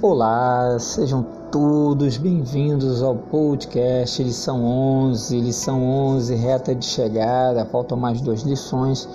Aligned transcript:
Olá, 0.00 0.78
sejam 0.78 1.26
todos 1.50 2.18
bem-vindos 2.18 3.02
ao 3.02 3.16
podcast 3.16 4.22
lição 4.22 4.64
11, 4.64 5.40
lição 5.40 5.82
11, 5.82 6.36
reta 6.36 6.72
de 6.72 6.86
chegada. 6.86 7.64
Faltam 7.64 7.98
mais 7.98 8.20
duas 8.20 8.42
lições 8.42 9.08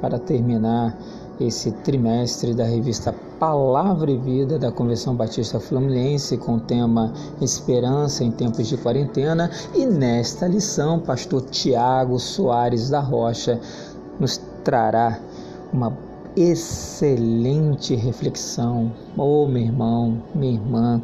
para 0.00 0.16
terminar 0.16 0.96
esse 1.40 1.72
trimestre 1.72 2.54
da 2.54 2.62
revista 2.62 3.12
Palavra 3.40 4.12
e 4.12 4.16
Vida 4.16 4.60
da 4.60 4.70
Convenção 4.70 5.16
Batista 5.16 5.58
Fluminense 5.58 6.36
com 6.36 6.54
o 6.54 6.60
tema 6.60 7.12
Esperança 7.40 8.22
em 8.22 8.30
Tempos 8.30 8.68
de 8.68 8.76
Quarentena. 8.76 9.50
E 9.74 9.86
nesta 9.86 10.46
lição, 10.46 11.00
pastor 11.00 11.42
Tiago 11.50 12.16
Soares 12.20 12.88
da 12.88 13.00
Rocha 13.00 13.60
nos 14.20 14.40
trará 14.62 15.18
uma 15.72 15.90
excelente 16.38 17.96
reflexão. 17.96 18.92
Oh, 19.16 19.46
meu 19.48 19.62
irmão, 19.62 20.22
minha 20.34 20.52
irmã, 20.52 21.02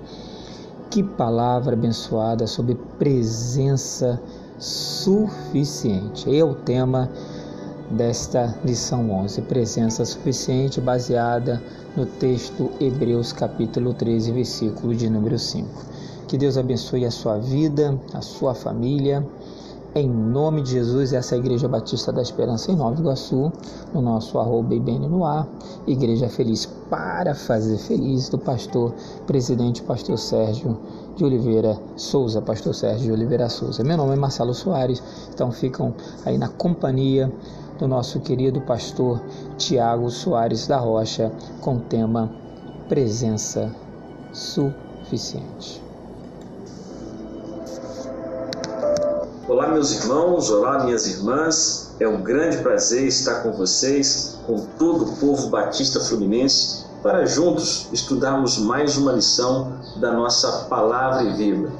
que 0.90 1.02
palavra 1.02 1.74
abençoada 1.74 2.46
sobre 2.46 2.76
presença 2.98 4.20
suficiente. 4.58 6.32
É 6.32 6.44
o 6.44 6.54
tema 6.54 7.10
desta 7.90 8.56
lição 8.64 9.10
11, 9.10 9.42
presença 9.42 10.04
suficiente, 10.04 10.80
baseada 10.80 11.60
no 11.96 12.06
texto 12.06 12.70
Hebreus 12.80 13.32
capítulo 13.32 13.92
13, 13.92 14.30
versículo 14.30 14.94
de 14.94 15.10
número 15.10 15.38
5. 15.38 15.68
Que 16.28 16.38
Deus 16.38 16.56
abençoe 16.56 17.04
a 17.04 17.10
sua 17.10 17.38
vida, 17.38 17.98
a 18.12 18.20
sua 18.20 18.54
família 18.54 19.26
em 19.94 20.08
nome 20.08 20.60
de 20.60 20.72
Jesus, 20.72 21.12
essa 21.12 21.34
é 21.34 21.36
a 21.36 21.38
Igreja 21.38 21.68
Batista 21.68 22.12
da 22.12 22.20
Esperança 22.20 22.72
em 22.72 22.76
Nova 22.76 23.00
Iguaçu, 23.00 23.52
no 23.92 24.02
nosso 24.02 24.38
arroba 24.40 24.74
IBN 24.74 25.08
no 25.08 25.24
ar, 25.24 25.46
Igreja 25.86 26.28
Feliz 26.28 26.66
para 26.90 27.34
fazer 27.34 27.78
feliz, 27.78 28.28
do 28.28 28.36
pastor, 28.36 28.92
presidente 29.24 29.82
pastor 29.82 30.18
Sérgio 30.18 30.76
de 31.16 31.24
Oliveira 31.24 31.80
Souza, 31.96 32.42
pastor 32.42 32.74
Sérgio 32.74 33.06
de 33.06 33.12
Oliveira 33.12 33.48
Souza. 33.48 33.84
Meu 33.84 33.96
nome 33.96 34.14
é 34.14 34.16
Marcelo 34.16 34.52
Soares, 34.52 35.00
então 35.32 35.52
ficam 35.52 35.94
aí 36.24 36.36
na 36.36 36.48
companhia 36.48 37.32
do 37.78 37.86
nosso 37.86 38.18
querido 38.18 38.60
pastor 38.62 39.20
Tiago 39.56 40.10
Soares 40.10 40.66
da 40.66 40.78
Rocha, 40.78 41.30
com 41.60 41.76
o 41.76 41.80
tema 41.80 42.32
Presença 42.88 43.72
Suficiente. 44.32 45.83
Olá, 49.54 49.68
meus 49.68 49.92
irmãos, 49.92 50.50
olá, 50.50 50.82
minhas 50.82 51.06
irmãs. 51.06 51.94
É 52.00 52.08
um 52.08 52.24
grande 52.24 52.56
prazer 52.56 53.06
estar 53.06 53.44
com 53.44 53.52
vocês, 53.52 54.36
com 54.48 54.66
todo 54.76 55.04
o 55.04 55.16
povo 55.18 55.48
batista 55.48 56.00
fluminense, 56.00 56.84
para 57.04 57.24
juntos 57.24 57.86
estudarmos 57.92 58.58
mais 58.58 58.96
uma 58.96 59.12
lição 59.12 59.74
da 60.00 60.12
nossa 60.12 60.64
palavra 60.64 61.32
vida. 61.34 61.70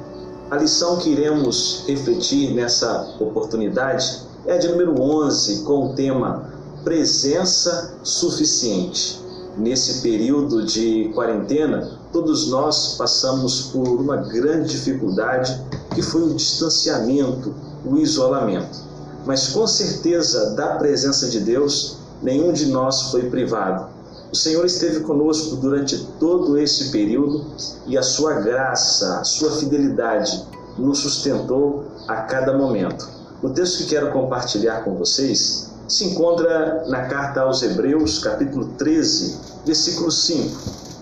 A 0.49 0.55
lição 0.55 0.99
que 0.99 1.09
iremos 1.09 1.83
refletir 1.85 2.55
nessa 2.55 3.13
oportunidade 3.19 4.21
é 4.45 4.53
a 4.53 4.57
de 4.57 4.69
número 4.69 4.97
11, 4.97 5.63
com 5.63 5.87
o 5.87 5.95
tema 5.95 6.49
Presença 6.85 7.93
Suficiente. 8.03 9.21
Nesse 9.57 10.01
período 10.01 10.65
de 10.65 11.11
quarentena, 11.13 11.91
todos 12.13 12.49
nós 12.49 12.95
passamos 12.97 13.63
por 13.63 13.85
uma 13.85 14.15
grande 14.15 14.69
dificuldade 14.69 15.61
que 15.95 16.01
foi 16.01 16.23
o 16.23 16.33
distanciamento, 16.35 17.55
o 17.85 17.97
isolamento. 17.97 18.77
Mas 19.25 19.47
com 19.47 19.65
certeza, 19.65 20.51
da 20.51 20.75
presença 20.75 21.27
de 21.29 21.39
Deus, 21.39 21.97
nenhum 22.21 22.51
de 22.51 22.67
nós 22.67 23.03
foi 23.03 23.29
privado. 23.29 23.87
O 24.31 24.35
Senhor 24.35 24.65
esteve 24.65 24.99
conosco 24.99 25.55
durante 25.55 25.97
todo 26.19 26.57
esse 26.57 26.91
período 26.91 27.45
e 27.87 27.97
a 27.97 28.03
sua 28.03 28.33
graça, 28.41 29.19
a 29.19 29.23
sua 29.23 29.51
fidelidade 29.51 30.45
nos 30.77 30.99
sustentou 30.99 31.85
a 32.07 32.17
cada 32.17 32.57
momento. 32.57 33.07
O 33.41 33.49
texto 33.49 33.77
que 33.77 33.89
quero 33.91 34.11
compartilhar 34.11 34.83
com 34.83 34.95
vocês 34.95 35.71
se 35.87 36.05
encontra 36.05 36.83
na 36.87 37.05
carta 37.05 37.41
aos 37.41 37.61
Hebreus, 37.61 38.19
capítulo 38.19 38.65
13, 38.77 39.37
versículo 39.65 40.11
5, 40.11 40.57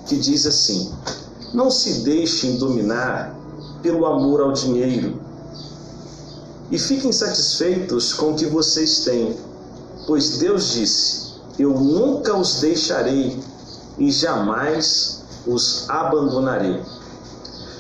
que 0.06 0.18
diz 0.18 0.46
assim: 0.46 0.92
Não 1.54 1.72
se 1.72 2.04
deixem 2.04 2.58
dominar 2.58 3.36
pelo 3.84 4.06
amor 4.08 4.42
ao 4.42 4.54
dinheiro. 4.54 5.22
E 6.72 6.80
fiquem 6.80 7.12
satisfeitos 7.12 8.14
com 8.14 8.32
o 8.32 8.36
que 8.36 8.48
vocês 8.48 9.04
têm, 9.04 9.38
pois 10.08 10.40
Deus 10.40 10.72
disse: 10.72 11.34
Eu 11.60 11.72
nunca 11.72 12.36
os 12.36 12.62
deixarei 12.62 13.38
e 14.00 14.10
jamais 14.10 15.22
os 15.46 15.88
abandonarei. 15.90 16.82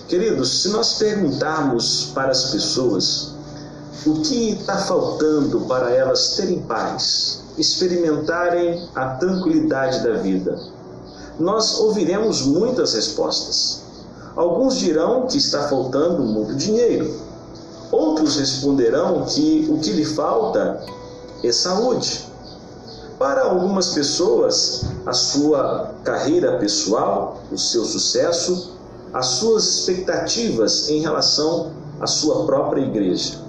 Queridos, 0.08 0.62
se 0.62 0.70
nós 0.70 0.94
perguntarmos 1.00 2.12
para 2.14 2.32
as 2.32 2.52
pessoas 2.52 3.34
o 4.06 4.22
que 4.22 4.52
está 4.52 4.78
faltando 4.80 5.62
para 5.62 5.90
elas 5.92 6.36
terem 6.36 6.60
paz, 6.64 7.42
experimentarem 7.58 8.88
a 8.94 9.16
tranquilidade 9.16 10.04
da 10.04 10.16
vida, 10.18 10.60
nós 11.40 11.80
ouviremos 11.80 12.42
muitas 12.42 12.94
respostas. 12.94 13.82
Alguns 14.36 14.78
dirão 14.78 15.28
que 15.28 15.38
está 15.38 15.68
faltando 15.68 16.24
muito 16.24 16.56
dinheiro. 16.56 17.22
Outros 17.92 18.38
responderão 18.38 19.26
que 19.26 19.68
o 19.70 19.78
que 19.78 19.92
lhe 19.92 20.06
falta 20.06 20.84
é 21.44 21.52
saúde. 21.52 22.26
Para 23.20 23.44
algumas 23.44 23.90
pessoas, 23.90 24.86
a 25.06 25.14
sua 25.14 25.92
carreira 26.04 26.58
pessoal, 26.58 27.44
o 27.52 27.58
seu 27.60 27.86
sucesso, 27.86 28.72
as 29.14 29.28
suas 29.28 29.66
expectativas 29.66 30.90
em 30.90 31.02
relação 31.02 31.72
à 32.02 32.08
sua 32.08 32.44
própria 32.48 32.82
igreja. 32.82 33.40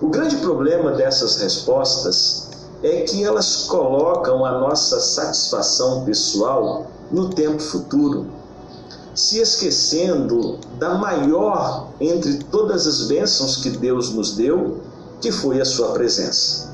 O 0.00 0.08
grande 0.08 0.36
problema 0.36 0.92
dessas 0.92 1.36
respostas 1.36 2.50
é 2.84 3.00
que 3.00 3.24
elas 3.24 3.64
colocam 3.64 4.44
a 4.44 4.60
nossa 4.60 5.00
satisfação 5.00 6.04
pessoal 6.04 6.86
no 7.10 7.30
tempo 7.30 7.60
futuro 7.60 8.43
se 9.14 9.40
esquecendo 9.40 10.58
da 10.78 10.94
maior 10.94 11.88
entre 12.00 12.38
todas 12.50 12.86
as 12.86 13.02
bênçãos 13.02 13.58
que 13.58 13.70
Deus 13.70 14.12
nos 14.12 14.34
deu, 14.34 14.80
que 15.20 15.30
foi 15.30 15.60
a 15.60 15.64
sua 15.64 15.92
presença. 15.92 16.72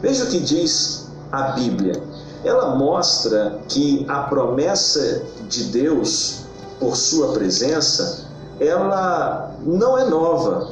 Veja 0.00 0.24
o 0.24 0.26
que 0.28 0.40
diz 0.40 1.06
a 1.30 1.52
Bíblia. 1.52 2.02
Ela 2.42 2.74
mostra 2.76 3.60
que 3.68 4.04
a 4.08 4.24
promessa 4.24 5.22
de 5.48 5.64
Deus 5.64 6.44
por 6.78 6.96
sua 6.96 7.32
presença, 7.32 8.26
ela 8.60 9.54
não 9.64 9.98
é 9.98 10.04
nova. 10.04 10.70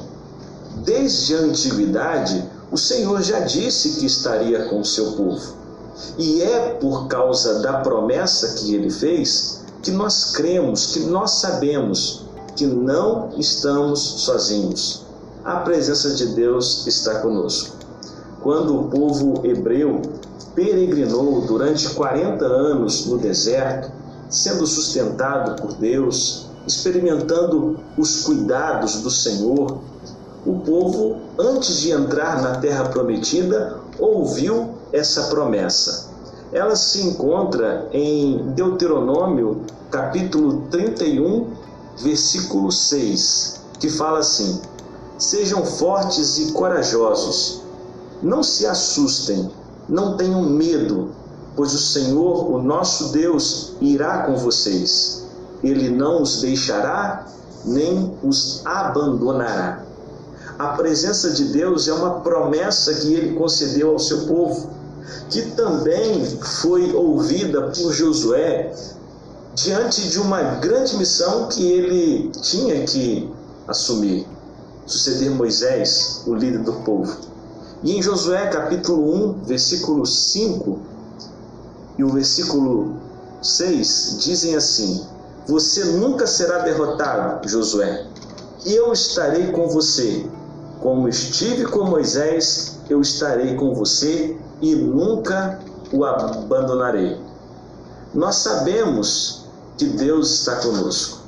Desde 0.85 1.35
a 1.35 1.39
antiguidade, 1.39 2.45
o 2.71 2.77
Senhor 2.77 3.23
já 3.23 3.41
disse 3.41 4.01
que 4.01 4.07
estaria 4.07 4.69
com 4.69 4.81
o 4.81 4.85
seu 4.85 5.13
povo. 5.13 5.55
E 6.19 6.43
é 6.43 6.71
por 6.81 7.07
causa 7.07 7.61
da 7.61 7.75
promessa 7.75 8.55
que 8.55 8.75
ele 8.75 8.91
fez 8.91 9.62
que 9.83 9.91
nós 9.91 10.31
cremos, 10.31 10.93
que 10.93 11.01
nós 11.01 11.33
sabemos 11.33 12.25
que 12.55 12.67
não 12.67 13.31
estamos 13.37 13.99
sozinhos. 14.01 15.05
A 15.45 15.57
presença 15.57 16.11
de 16.11 16.27
Deus 16.29 16.87
está 16.87 17.19
conosco. 17.19 17.77
Quando 18.41 18.79
o 18.79 18.85
povo 18.89 19.45
hebreu 19.45 20.01
peregrinou 20.55 21.41
durante 21.43 21.89
40 21.91 22.45
anos 22.45 23.07
no 23.07 23.19
deserto, 23.19 23.91
sendo 24.31 24.67
sustentado 24.67 25.61
por 25.61 25.75
Deus, 25.75 26.47
experimentando 26.67 27.79
os 27.99 28.23
cuidados 28.23 29.03
do 29.03 29.11
Senhor, 29.11 29.81
o 30.47 30.61
povo, 30.61 31.21
antes 31.39 31.81
de 31.81 31.91
entrar 31.91 32.41
na 32.41 32.57
terra 32.57 32.85
prometida, 32.85 33.79
ouviu 33.99 34.75
essa 34.93 35.25
promessa 35.25 36.13
ela 36.53 36.77
se 36.77 37.03
encontra 37.03 37.89
em 37.93 38.53
Deuteronômio, 38.55 39.63
capítulo 39.93 40.63
31, 40.71 41.51
versículo 41.99 42.73
6, 42.73 43.61
que 43.79 43.91
fala 43.91 44.21
assim: 44.21 44.59
Sejam 45.19 45.65
fortes 45.67 46.39
e 46.39 46.53
corajosos, 46.53 47.61
não 48.23 48.43
se 48.43 48.67
assustem, 48.67 49.51
não 49.87 50.17
tenham 50.17 50.43
medo, 50.45 51.11
pois 51.55 51.75
o 51.75 51.79
Senhor, 51.79 52.51
o 52.51 52.63
nosso 52.63 53.13
Deus, 53.13 53.75
irá 53.83 54.23
com 54.23 54.35
vocês. 54.35 55.27
Ele 55.63 55.91
não 55.91 56.23
os 56.23 56.41
deixará, 56.41 57.27
nem 57.67 58.17
os 58.25 58.63
abandonará. 58.65 59.85
A 60.59 60.69
presença 60.69 61.31
de 61.31 61.45
Deus 61.53 61.87
é 61.87 61.93
uma 61.93 62.21
promessa 62.21 62.95
que 62.95 63.13
ele 63.13 63.35
concedeu 63.35 63.91
ao 63.91 63.99
seu 63.99 64.27
povo 64.27 64.71
que 65.29 65.43
também 65.53 66.25
foi 66.41 66.93
ouvida 66.95 67.63
por 67.63 67.93
Josué 67.93 68.75
diante 69.63 70.09
de 70.09 70.19
uma 70.19 70.43
grande 70.57 70.97
missão 70.97 71.49
que 71.49 71.65
ele 71.65 72.31
tinha 72.41 72.85
que 72.85 73.33
assumir, 73.69 74.27
suceder 74.85 75.31
Moisés, 75.31 76.25
o 76.27 76.35
líder 76.35 76.65
do 76.65 76.73
povo. 76.85 77.17
E 77.83 77.97
em 77.97 78.03
Josué 78.03 78.49
capítulo 78.49 79.15
1, 79.15 79.45
versículo 79.45 80.05
5 80.05 80.81
e 81.97 82.03
o 82.03 82.09
versículo 82.09 82.97
6 83.41 84.19
dizem 84.21 84.57
assim: 84.57 85.07
Você 85.47 85.85
nunca 85.85 86.27
será 86.27 86.59
derrotado, 86.59 87.49
Josué. 87.49 88.07
Eu 88.67 88.93
estarei 88.93 89.53
com 89.53 89.69
você. 89.69 90.27
Como 90.81 91.09
estive 91.09 91.65
com 91.67 91.85
Moisés, 91.85 92.79
eu 92.91 93.01
estarei 93.01 93.55
com 93.55 93.73
você 93.75 94.37
e 94.61 94.75
nunca 94.75 95.61
o 95.93 96.05
abandonarei. 96.05 97.21
Nós 98.13 98.37
sabemos 98.37 99.42
que 99.77 99.87
Deus 99.87 100.41
está 100.41 100.57
conosco. 100.57 101.23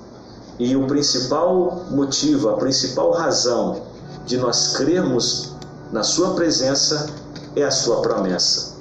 E 0.58 0.76
o 0.76 0.86
principal 0.86 1.84
motivo, 1.90 2.48
a 2.48 2.56
principal 2.56 3.12
razão 3.12 3.82
de 4.26 4.36
nós 4.36 4.76
crermos 4.76 5.50
na 5.90 6.02
Sua 6.02 6.34
presença 6.34 7.10
é 7.56 7.64
a 7.64 7.70
Sua 7.70 8.00
promessa. 8.02 8.74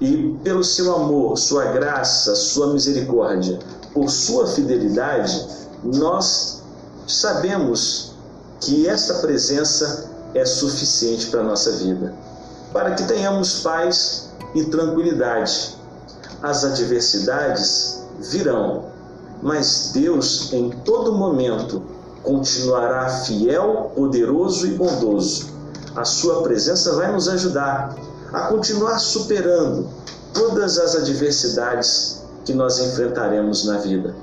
E 0.00 0.36
pelo 0.42 0.62
seu 0.64 0.94
amor, 0.94 1.38
Sua 1.38 1.66
graça, 1.66 2.34
Sua 2.34 2.72
misericórdia, 2.72 3.58
por 3.94 4.10
Sua 4.10 4.46
fidelidade, 4.46 5.46
nós 5.82 6.62
sabemos 7.06 8.12
que 8.60 8.88
essa 8.88 9.14
presença 9.14 10.10
é 10.34 10.44
suficiente 10.44 11.28
para 11.28 11.40
a 11.40 11.44
nossa 11.44 11.70
vida, 11.72 12.12
para 12.72 12.94
que 12.94 13.04
tenhamos 13.04 13.60
paz 13.60 14.30
e 14.54 14.64
tranquilidade. 14.64 15.76
As 16.42 16.64
adversidades 16.64 18.05
virão, 18.18 18.86
mas 19.42 19.90
Deus 19.92 20.52
em 20.52 20.70
todo 20.84 21.12
momento 21.12 21.82
continuará 22.22 23.08
fiel, 23.08 23.92
poderoso 23.94 24.66
e 24.66 24.72
bondoso. 24.72 25.46
A 25.94 26.04
sua 26.04 26.42
presença 26.42 26.94
vai 26.94 27.12
nos 27.12 27.28
ajudar 27.28 27.96
a 28.32 28.40
continuar 28.48 28.98
superando 28.98 29.88
todas 30.34 30.78
as 30.78 30.96
adversidades 30.96 32.22
que 32.44 32.52
nós 32.52 32.78
enfrentaremos 32.78 33.64
na 33.64 33.78
vida. 33.78 34.14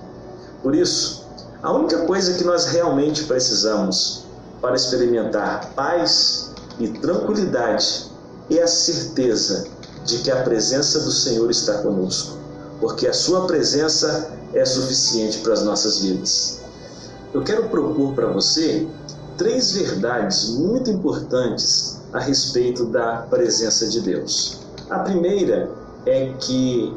Por 0.61 0.75
isso, 0.75 1.25
a 1.61 1.71
única 1.71 1.99
coisa 2.05 2.33
que 2.33 2.43
nós 2.43 2.65
realmente 2.67 3.23
precisamos 3.23 4.25
para 4.61 4.75
experimentar 4.75 5.71
paz 5.75 6.51
e 6.79 6.87
tranquilidade 6.87 8.11
é 8.49 8.61
a 8.61 8.67
certeza 8.67 9.67
de 10.05 10.19
que 10.19 10.29
a 10.29 10.43
presença 10.43 10.99
do 10.99 11.11
Senhor 11.11 11.49
está 11.49 11.81
conosco, 11.81 12.37
porque 12.79 13.07
a 13.07 13.13
Sua 13.13 13.45
presença 13.47 14.31
é 14.53 14.65
suficiente 14.65 15.39
para 15.39 15.53
as 15.53 15.63
nossas 15.63 15.99
vidas. 15.99 16.59
Eu 17.33 17.43
quero 17.43 17.69
propor 17.69 18.13
para 18.13 18.27
você 18.27 18.87
três 19.37 19.71
verdades 19.71 20.49
muito 20.49 20.89
importantes 20.89 21.99
a 22.11 22.19
respeito 22.19 22.85
da 22.85 23.25
presença 23.29 23.87
de 23.87 24.01
Deus. 24.01 24.59
A 24.89 24.99
primeira 24.99 25.71
é 26.05 26.33
que 26.39 26.95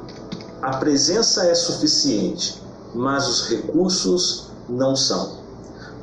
a 0.61 0.77
presença 0.77 1.47
é 1.47 1.55
suficiente, 1.55 2.61
mas 2.95 3.29
os 3.29 3.49
recursos 3.49 4.49
não 4.69 4.95
são. 4.95 5.39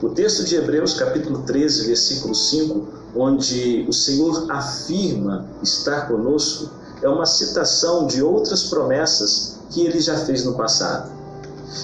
O 0.02 0.10
texto 0.10 0.44
de 0.44 0.56
Hebreus, 0.56 0.96
capítulo 0.96 1.44
13, 1.44 1.88
versículo 1.88 2.34
5, 2.34 2.88
onde 3.16 3.86
o 3.88 3.94
Senhor 3.94 4.52
afirma 4.52 5.46
estar 5.62 6.08
conosco, 6.08 6.70
é 7.02 7.08
uma 7.08 7.26
citação 7.26 8.08
de 8.08 8.24
outras 8.24 8.64
promessas 8.64 9.60
que 9.74 9.86
ele 9.86 10.00
já 10.00 10.18
fez 10.18 10.46
no 10.46 10.54
passado. 10.54 11.12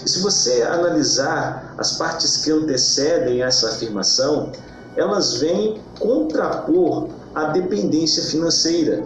E 0.06 0.10
se 0.10 0.20
você 0.20 0.62
analisar 0.62 1.74
as 1.78 1.94
partes 1.94 2.38
que 2.38 2.52
antecedem 2.52 3.42
essa 3.42 3.70
afirmação, 3.70 4.52
elas 4.96 5.36
vêm 5.36 5.82
contrapor 6.00 7.10
a 7.34 7.46
dependência 7.46 8.24
financeira, 8.24 9.04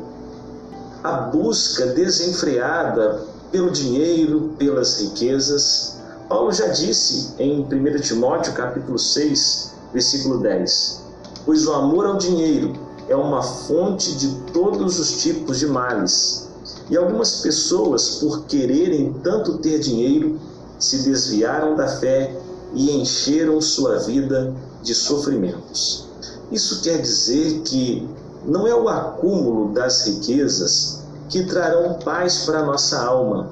a 1.03 1.13
busca 1.13 1.87
desenfreada 1.87 3.21
pelo 3.51 3.71
dinheiro, 3.71 4.53
pelas 4.57 4.99
riquezas. 4.99 5.97
Paulo 6.27 6.51
já 6.51 6.67
disse 6.67 7.33
em 7.37 7.61
1 7.61 8.01
Timóteo 8.01 8.53
capítulo 8.53 8.97
6, 8.97 9.73
versículo 9.93 10.39
10: 10.39 11.03
Pois 11.45 11.67
o 11.67 11.73
amor 11.73 12.05
ao 12.05 12.17
dinheiro 12.17 12.73
é 13.07 13.15
uma 13.15 13.43
fonte 13.43 14.15
de 14.15 14.29
todos 14.51 14.99
os 14.99 15.21
tipos 15.21 15.59
de 15.59 15.67
males. 15.67 16.42
E 16.89 16.97
algumas 16.97 17.41
pessoas, 17.41 18.15
por 18.15 18.45
quererem 18.45 19.13
tanto 19.23 19.57
ter 19.59 19.79
dinheiro, 19.79 20.39
se 20.79 21.03
desviaram 21.03 21.75
da 21.75 21.87
fé 21.87 22.35
e 22.73 22.91
encheram 22.91 23.61
sua 23.61 23.99
vida 23.99 24.53
de 24.81 24.93
sofrimentos. 24.93 26.07
Isso 26.51 26.81
quer 26.81 27.01
dizer 27.01 27.61
que 27.61 28.07
não 28.45 28.67
é 28.67 28.75
o 28.75 28.89
acúmulo 28.89 29.73
das 29.73 30.05
riquezas 30.05 31.03
que 31.29 31.45
trarão 31.45 31.93
paz 32.03 32.39
para 32.39 32.59
a 32.59 32.65
nossa 32.65 33.01
alma. 33.01 33.49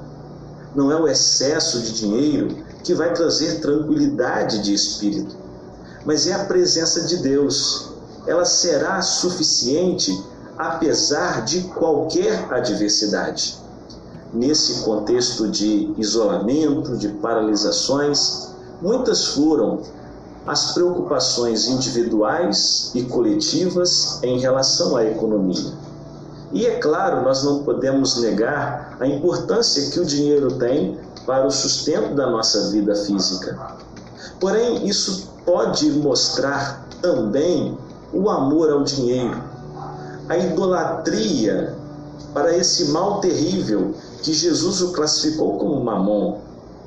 Não 0.74 0.92
é 0.92 0.96
o 0.96 1.08
excesso 1.08 1.80
de 1.80 1.92
dinheiro 1.92 2.56
que 2.84 2.94
vai 2.94 3.12
trazer 3.14 3.60
tranquilidade 3.60 4.62
de 4.62 4.74
espírito, 4.74 5.36
mas 6.04 6.26
é 6.26 6.32
a 6.32 6.44
presença 6.44 7.02
de 7.02 7.18
Deus. 7.18 7.90
Ela 8.26 8.44
será 8.44 9.00
suficiente 9.02 10.12
apesar 10.62 11.44
de 11.44 11.62
qualquer 11.62 12.52
adversidade. 12.52 13.56
Nesse 14.32 14.82
contexto 14.84 15.48
de 15.48 15.92
isolamento, 15.98 16.96
de 16.96 17.08
paralisações, 17.08 18.52
muitas 18.80 19.26
foram 19.26 19.80
as 20.46 20.72
preocupações 20.72 21.68
individuais 21.68 22.92
e 22.94 23.02
coletivas 23.02 24.20
em 24.22 24.38
relação 24.38 24.96
à 24.96 25.04
economia. 25.04 25.72
E 26.52 26.66
é 26.66 26.78
claro, 26.78 27.22
nós 27.22 27.42
não 27.42 27.62
podemos 27.62 28.20
negar 28.20 28.96
a 29.00 29.06
importância 29.06 29.90
que 29.90 30.00
o 30.00 30.04
dinheiro 30.04 30.58
tem 30.58 30.98
para 31.26 31.46
o 31.46 31.50
sustento 31.50 32.14
da 32.14 32.30
nossa 32.30 32.70
vida 32.70 32.94
física. 32.94 33.76
Porém, 34.38 34.86
isso 34.86 35.30
pode 35.44 35.90
mostrar 35.92 36.86
também 37.00 37.76
o 38.12 38.28
amor 38.28 38.70
ao 38.70 38.82
dinheiro, 38.82 39.51
a 40.32 40.38
idolatria 40.38 41.74
para 42.32 42.56
esse 42.56 42.86
mal 42.86 43.20
terrível 43.20 43.94
que 44.22 44.32
Jesus 44.32 44.80
o 44.80 44.92
classificou 44.92 45.58
como 45.58 45.84
mamon, 45.84 46.38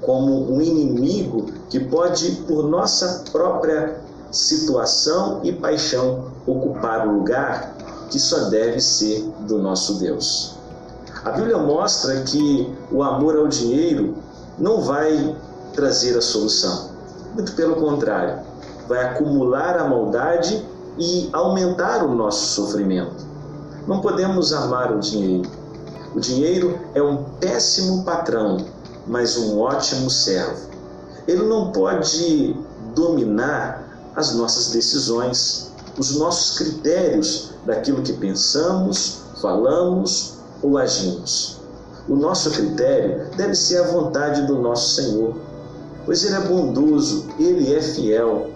como 0.02 0.52
um 0.52 0.60
inimigo 0.60 1.46
que 1.70 1.80
pode, 1.80 2.32
por 2.48 2.64
nossa 2.64 3.24
própria 3.32 4.00
situação 4.32 5.42
e 5.44 5.54
paixão, 5.54 6.32
ocupar 6.48 7.08
o 7.08 7.20
lugar 7.20 7.76
que 8.10 8.20
só 8.20 8.50
deve 8.50 8.80
ser 8.80 9.22
do 9.42 9.60
nosso 9.60 10.00
Deus. 10.00 10.56
A 11.24 11.30
Bíblia 11.30 11.60
mostra 11.60 12.22
que 12.22 12.74
o 12.92 13.04
amor 13.04 13.38
ao 13.38 13.48
dinheiro 13.48 14.16
não 14.58 14.82
vai 14.82 15.36
trazer 15.74 16.18
a 16.18 16.22
solução. 16.22 16.90
Muito 17.36 17.52
pelo 17.52 17.76
contrário, 17.76 18.40
vai 18.88 19.06
acumular 19.06 19.78
a 19.78 19.88
maldade 19.88 20.66
e 20.98 21.30
aumentar 21.32 22.04
o 22.04 22.16
nosso 22.16 22.48
sofrimento. 22.48 23.25
Não 23.88 24.02
podemos 24.02 24.54
amar 24.54 24.96
o 24.96 25.00
dinheiro. 25.00 25.50
O 26.16 26.20
dinheiro 26.20 26.80
é 26.94 27.02
um 27.02 27.24
péssimo 27.40 28.04
patrão 28.04 28.58
mas 29.08 29.38
um 29.38 29.60
ótimo 29.60 30.10
servo. 30.10 30.70
Ele 31.28 31.44
não 31.44 31.72
pode 31.72 32.56
dominar 32.96 34.12
as 34.16 34.34
nossas 34.34 34.72
decisões, 34.72 35.72
os 35.98 36.16
nossos 36.16 36.58
critérios 36.58 37.52
daquilo 37.66 38.02
que 38.02 38.14
pensamos, 38.14 39.22
falamos 39.42 40.36
ou 40.62 40.78
agimos. 40.78 41.60
O 42.08 42.16
nosso 42.16 42.52
critério 42.52 43.30
deve 43.36 43.56
ser 43.56 43.80
a 43.80 43.88
vontade 43.88 44.46
do 44.46 44.60
nosso 44.60 44.96
Senhor, 44.96 45.36
pois 46.06 46.24
Ele 46.24 46.36
é 46.36 46.42
bondoso, 46.42 47.28
Ele 47.40 47.74
é 47.74 47.82
fiel. 47.82 48.52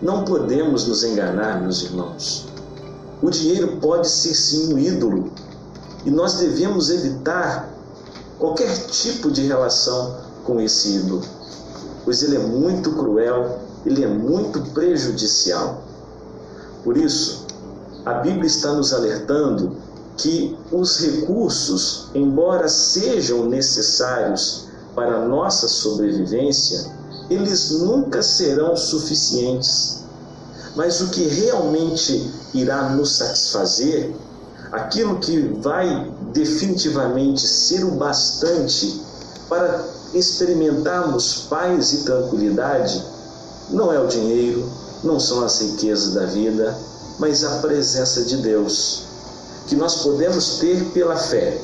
Não 0.00 0.24
podemos 0.24 0.86
nos 0.86 1.02
enganar, 1.02 1.60
meus 1.60 1.82
irmãos. 1.82 2.46
O 3.24 3.30
dinheiro 3.30 3.78
pode 3.78 4.06
ser 4.06 4.34
sim 4.34 4.74
um 4.74 4.78
ídolo 4.78 5.32
e 6.04 6.10
nós 6.10 6.34
devemos 6.34 6.90
evitar 6.90 7.70
qualquer 8.38 8.86
tipo 8.88 9.30
de 9.30 9.46
relação 9.46 10.18
com 10.44 10.60
esse 10.60 10.96
ídolo, 10.96 11.22
pois 12.04 12.22
ele 12.22 12.36
é 12.36 12.40
muito 12.40 12.92
cruel, 12.92 13.60
ele 13.86 14.04
é 14.04 14.08
muito 14.08 14.60
prejudicial. 14.72 15.82
Por 16.84 16.98
isso, 16.98 17.46
a 18.04 18.12
Bíblia 18.12 18.44
está 18.44 18.74
nos 18.74 18.92
alertando 18.92 19.74
que 20.18 20.54
os 20.70 21.00
recursos, 21.00 22.08
embora 22.14 22.68
sejam 22.68 23.46
necessários 23.46 24.66
para 24.94 25.22
a 25.22 25.24
nossa 25.24 25.66
sobrevivência, 25.66 26.92
eles 27.30 27.70
nunca 27.70 28.22
serão 28.22 28.76
suficientes. 28.76 30.03
Mas 30.74 31.00
o 31.00 31.08
que 31.08 31.22
realmente 31.24 32.30
irá 32.52 32.90
nos 32.90 33.16
satisfazer 33.16 34.12
aquilo 34.72 35.20
que 35.20 35.38
vai 35.60 36.12
definitivamente 36.32 37.46
ser 37.46 37.84
o 37.84 37.92
bastante 37.92 39.00
para 39.48 39.84
experimentarmos 40.12 41.46
paz 41.48 41.92
e 41.92 41.96
tranquilidade, 41.98 43.04
não 43.70 43.92
é 43.92 44.00
o 44.00 44.06
dinheiro, 44.06 44.68
não 45.02 45.20
são 45.20 45.44
as 45.44 45.60
riquezas 45.60 46.14
da 46.14 46.26
vida, 46.26 46.76
mas 47.18 47.44
a 47.44 47.58
presença 47.58 48.24
de 48.24 48.38
Deus, 48.38 49.02
que 49.68 49.76
nós 49.76 50.02
podemos 50.02 50.58
ter 50.58 50.84
pela 50.86 51.16
fé, 51.16 51.60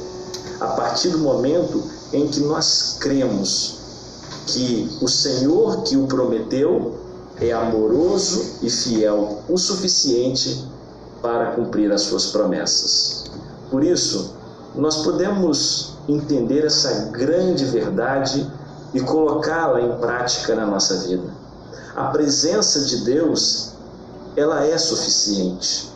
a 0.61 0.69
partir 0.69 1.09
do 1.09 1.19
momento 1.19 1.83
em 2.13 2.29
que 2.29 2.41
nós 2.41 2.97
cremos 3.01 3.79
que 4.47 4.99
o 5.01 5.09
Senhor 5.09 5.83
que 5.83 5.97
o 5.97 6.07
prometeu 6.07 6.95
é 7.41 7.53
amoroso 7.53 8.59
e 8.63 8.69
fiel 8.69 9.43
o 9.49 9.57
suficiente 9.57 10.67
para 11.23 11.53
cumprir 11.53 11.91
as 11.91 12.03
suas 12.03 12.27
promessas. 12.27 13.31
Por 13.71 13.83
isso, 13.83 14.35
nós 14.75 14.99
podemos 14.99 15.95
entender 16.09 16.65
essa 16.65 17.11
grande 17.11 17.65
verdade 17.65 18.51
e 18.93 19.01
colocá-la 19.01 19.81
em 19.81 19.97
prática 19.99 20.55
na 20.55 20.67
nossa 20.67 20.97
vida. 21.07 21.29
A 21.97 22.05
presença 22.07 22.81
de 22.81 22.99
Deus, 23.05 23.73
ela 24.37 24.65
é 24.65 24.77
suficiente. 24.77 25.91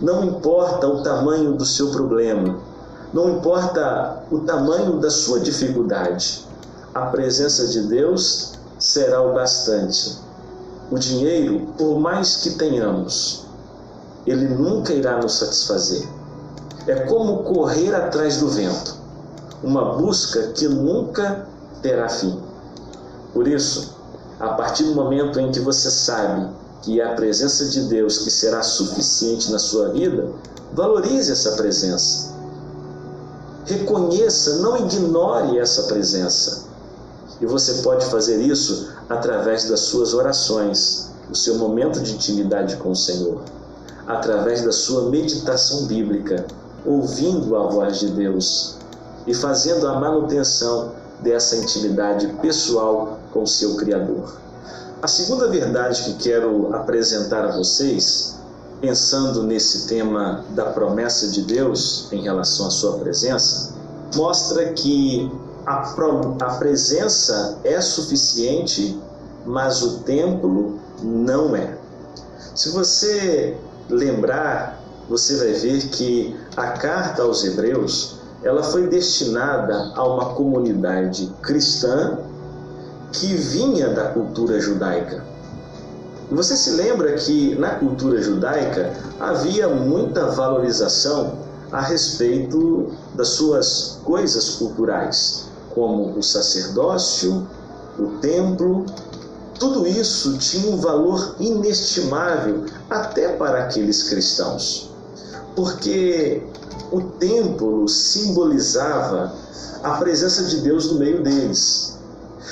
Não 0.00 0.24
importa 0.24 0.86
o 0.86 1.02
tamanho 1.02 1.54
do 1.54 1.64
seu 1.64 1.90
problema, 1.90 2.58
não 3.12 3.36
importa 3.36 4.22
o 4.30 4.40
tamanho 4.40 4.98
da 5.00 5.10
sua 5.10 5.40
dificuldade, 5.40 6.46
a 6.94 7.06
presença 7.06 7.66
de 7.66 7.82
Deus 7.82 8.52
será 8.78 9.22
o 9.22 9.34
bastante. 9.34 10.27
O 10.90 10.98
dinheiro, 10.98 11.66
por 11.76 12.00
mais 12.00 12.36
que 12.36 12.50
tenhamos, 12.50 13.44
ele 14.26 14.48
nunca 14.48 14.92
irá 14.92 15.18
nos 15.18 15.34
satisfazer. 15.34 16.08
É 16.86 17.00
como 17.00 17.42
correr 17.42 17.94
atrás 17.94 18.38
do 18.38 18.48
vento, 18.48 18.96
uma 19.62 19.96
busca 19.96 20.48
que 20.54 20.66
nunca 20.66 21.46
terá 21.82 22.08
fim. 22.08 22.40
Por 23.34 23.46
isso, 23.46 23.94
a 24.40 24.48
partir 24.50 24.84
do 24.84 24.94
momento 24.94 25.38
em 25.38 25.52
que 25.52 25.60
você 25.60 25.90
sabe 25.90 26.48
que 26.82 27.00
é 27.00 27.04
a 27.04 27.14
presença 27.14 27.66
de 27.66 27.82
Deus 27.82 28.18
que 28.18 28.30
será 28.30 28.62
suficiente 28.62 29.50
na 29.50 29.58
sua 29.58 29.90
vida, 29.90 30.30
valorize 30.72 31.30
essa 31.30 31.52
presença. 31.52 32.34
Reconheça, 33.66 34.56
não 34.60 34.78
ignore 34.78 35.58
essa 35.58 35.82
presença. 35.82 36.66
E 37.40 37.46
você 37.46 37.82
pode 37.82 38.06
fazer 38.06 38.40
isso 38.40 38.88
através 39.08 39.68
das 39.68 39.80
suas 39.80 40.14
orações, 40.14 41.10
o 41.30 41.34
seu 41.34 41.56
momento 41.56 42.00
de 42.00 42.12
intimidade 42.12 42.76
com 42.76 42.90
o 42.90 42.96
Senhor 42.96 43.42
através 44.08 44.62
da 44.62 44.72
sua 44.72 45.10
meditação 45.10 45.84
bíblica, 45.84 46.46
ouvindo 46.84 47.54
a 47.54 47.68
voz 47.68 47.98
de 47.98 48.08
Deus 48.08 48.78
e 49.26 49.34
fazendo 49.34 49.86
a 49.86 50.00
manutenção 50.00 50.92
dessa 51.20 51.56
intimidade 51.56 52.26
pessoal 52.40 53.18
com 53.32 53.42
o 53.42 53.46
seu 53.46 53.76
Criador. 53.76 54.38
A 55.02 55.06
segunda 55.06 55.46
verdade 55.48 56.04
que 56.04 56.14
quero 56.14 56.74
apresentar 56.74 57.44
a 57.44 57.54
vocês, 57.54 58.36
pensando 58.80 59.42
nesse 59.42 59.86
tema 59.86 60.42
da 60.50 60.64
promessa 60.66 61.28
de 61.28 61.42
Deus 61.42 62.08
em 62.10 62.22
relação 62.22 62.66
à 62.66 62.70
sua 62.70 62.94
presença, 62.94 63.74
mostra 64.14 64.72
que 64.72 65.30
a, 65.68 66.46
a 66.46 66.54
presença 66.54 67.58
é 67.62 67.78
suficiente, 67.80 68.98
mas 69.44 69.82
o 69.82 69.98
templo 70.00 70.78
não 71.02 71.54
é. 71.54 71.76
Se 72.54 72.70
você 72.70 73.54
lembrar, 73.90 74.80
você 75.08 75.36
vai 75.36 75.52
ver 75.52 75.88
que 75.88 76.34
a 76.56 76.68
carta 76.68 77.22
aos 77.22 77.44
Hebreus 77.44 78.16
ela 78.42 78.62
foi 78.62 78.86
destinada 78.86 79.92
a 79.94 80.06
uma 80.06 80.34
comunidade 80.34 81.32
cristã 81.42 82.18
que 83.12 83.34
vinha 83.34 83.90
da 83.90 84.08
cultura 84.08 84.58
judaica. 84.60 85.22
Você 86.30 86.56
se 86.56 86.70
lembra 86.70 87.14
que 87.14 87.54
na 87.56 87.74
cultura 87.76 88.22
judaica 88.22 88.92
havia 89.18 89.68
muita 89.68 90.26
valorização 90.30 91.38
a 91.72 91.80
respeito 91.80 92.92
das 93.14 93.28
suas 93.28 94.00
coisas 94.04 94.56
culturais, 94.56 95.47
como 95.78 96.18
o 96.18 96.22
sacerdócio, 96.22 97.46
o 97.96 98.18
templo 98.20 98.84
tudo 99.58 99.86
isso 99.88 100.38
tinha 100.38 100.72
um 100.72 100.76
valor 100.76 101.34
inestimável 101.40 102.64
até 102.88 103.32
para 103.32 103.64
aqueles 103.64 104.04
cristãos, 104.04 104.90
porque 105.56 106.44
o 106.92 107.00
templo 107.00 107.88
simbolizava 107.88 109.34
a 109.82 109.94
presença 109.94 110.44
de 110.44 110.60
Deus 110.60 110.92
no 110.92 111.00
meio 111.00 111.24
deles. 111.24 111.98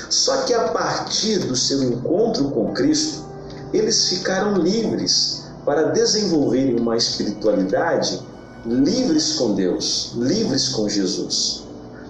Só 0.09 0.41
que 0.41 0.53
a 0.53 0.67
partir 0.69 1.39
do 1.39 1.55
seu 1.55 1.81
encontro 1.83 2.49
com 2.51 2.73
Cristo, 2.73 3.25
eles 3.73 4.09
ficaram 4.09 4.57
livres 4.57 5.43
para 5.65 5.91
desenvolverem 5.91 6.77
uma 6.77 6.97
espiritualidade 6.97 8.21
livres 8.65 9.33
com 9.33 9.53
Deus, 9.53 10.11
livres 10.15 10.69
com 10.69 10.89
Jesus, 10.89 11.66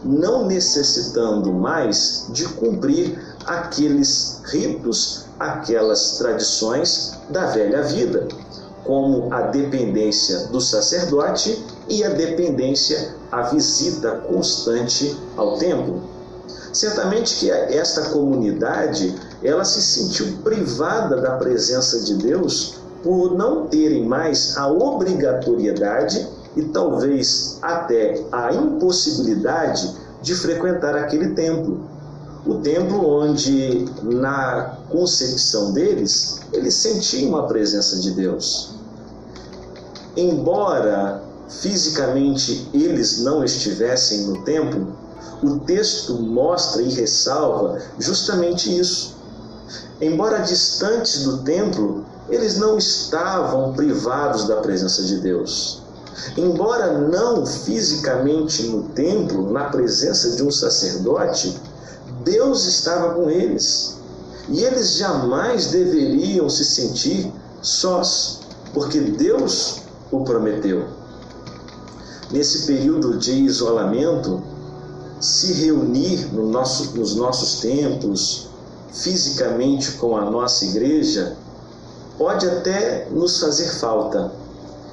não 0.08 0.46
necessitando 0.46 1.52
mais 1.52 2.28
de 2.30 2.46
cumprir 2.46 3.20
aqueles 3.46 4.42
ritos, 4.46 5.26
aquelas 5.40 6.18
tradições 6.18 7.14
da 7.30 7.48
velha 7.48 7.84
vida, 7.84 8.28
como 8.84 9.34
a 9.34 9.42
dependência 9.42 10.48
do 10.48 10.62
sacerdote 10.62 11.64
e 11.90 12.04
a 12.04 12.10
dependência, 12.10 13.16
a 13.32 13.44
visita 13.44 14.12
constante 14.28 15.16
ao 15.36 15.58
templo. 15.58 16.02
Certamente 16.72 17.36
que 17.36 17.52
esta 17.52 18.10
comunidade 18.10 19.14
ela 19.44 19.66
se 19.66 19.82
sentiu 19.82 20.38
privada 20.44 21.18
da 21.18 21.32
presença 21.38 22.00
de 22.00 22.16
Deus 22.16 22.76
por 23.04 23.36
não 23.36 23.68
terem 23.68 24.06
mais 24.06 24.58
a 24.58 24.68
obrigatoriedade 24.68 26.28
e 26.56 26.64
talvez 26.64 27.60
até 27.62 28.26
a 28.32 28.54
impossibilidade 28.54 29.94
de 30.22 30.36
frequentar 30.36 30.96
aquele 30.96 31.30
templo 31.30 31.98
o 32.48 32.56
templo 32.62 33.06
onde, 33.06 33.86
na 34.04 34.78
concepção 34.90 35.74
deles, 35.74 36.40
eles 36.54 36.76
sentiam 36.76 37.36
a 37.36 37.44
presença 37.44 37.98
de 37.98 38.12
Deus. 38.12 38.70
Embora 40.16 41.22
fisicamente 41.50 42.70
eles 42.74 43.20
não 43.20 43.44
estivessem 43.44 44.28
no 44.28 44.44
templo, 44.44 44.96
o 45.44 45.60
texto 45.60 46.14
mostra 46.14 46.82
e 46.82 46.90
ressalva 46.90 47.82
justamente 48.00 48.76
isso. 48.76 49.18
Embora 50.00 50.40
distantes 50.40 51.24
do 51.24 51.40
templo, 51.40 52.06
eles 52.30 52.58
não 52.58 52.78
estavam 52.78 53.74
privados 53.74 54.48
da 54.48 54.58
presença 54.58 55.04
de 55.04 55.18
Deus. 55.18 55.82
Embora 56.36 57.00
não 57.00 57.46
fisicamente 57.46 58.64
no 58.64 58.84
templo, 58.90 59.52
na 59.52 59.66
presença 59.66 60.36
de 60.36 60.44
um 60.44 60.52
sacerdote, 60.52 61.60
Deus 62.24 62.66
estava 62.66 63.14
com 63.14 63.30
eles 63.30 63.98
e 64.50 64.64
eles 64.64 64.96
jamais 64.96 65.68
deveriam 65.68 66.50
se 66.50 66.66
sentir 66.66 67.32
sós, 67.62 68.40
porque 68.74 69.00
Deus 69.00 69.82
o 70.12 70.24
prometeu. 70.24 70.88
Nesse 72.32 72.66
período 72.66 73.18
de 73.18 73.32
isolamento, 73.32 74.42
se 75.20 75.54
reunir 75.54 76.34
no 76.34 76.50
nosso, 76.50 76.98
nos 76.98 77.16
nossos 77.16 77.60
templos, 77.60 78.48
fisicamente 78.92 79.92
com 79.94 80.18
a 80.18 80.30
nossa 80.30 80.66
igreja, 80.66 81.36
pode 82.18 82.48
até 82.48 83.08
nos 83.12 83.40
fazer 83.40 83.70
falta 83.70 84.32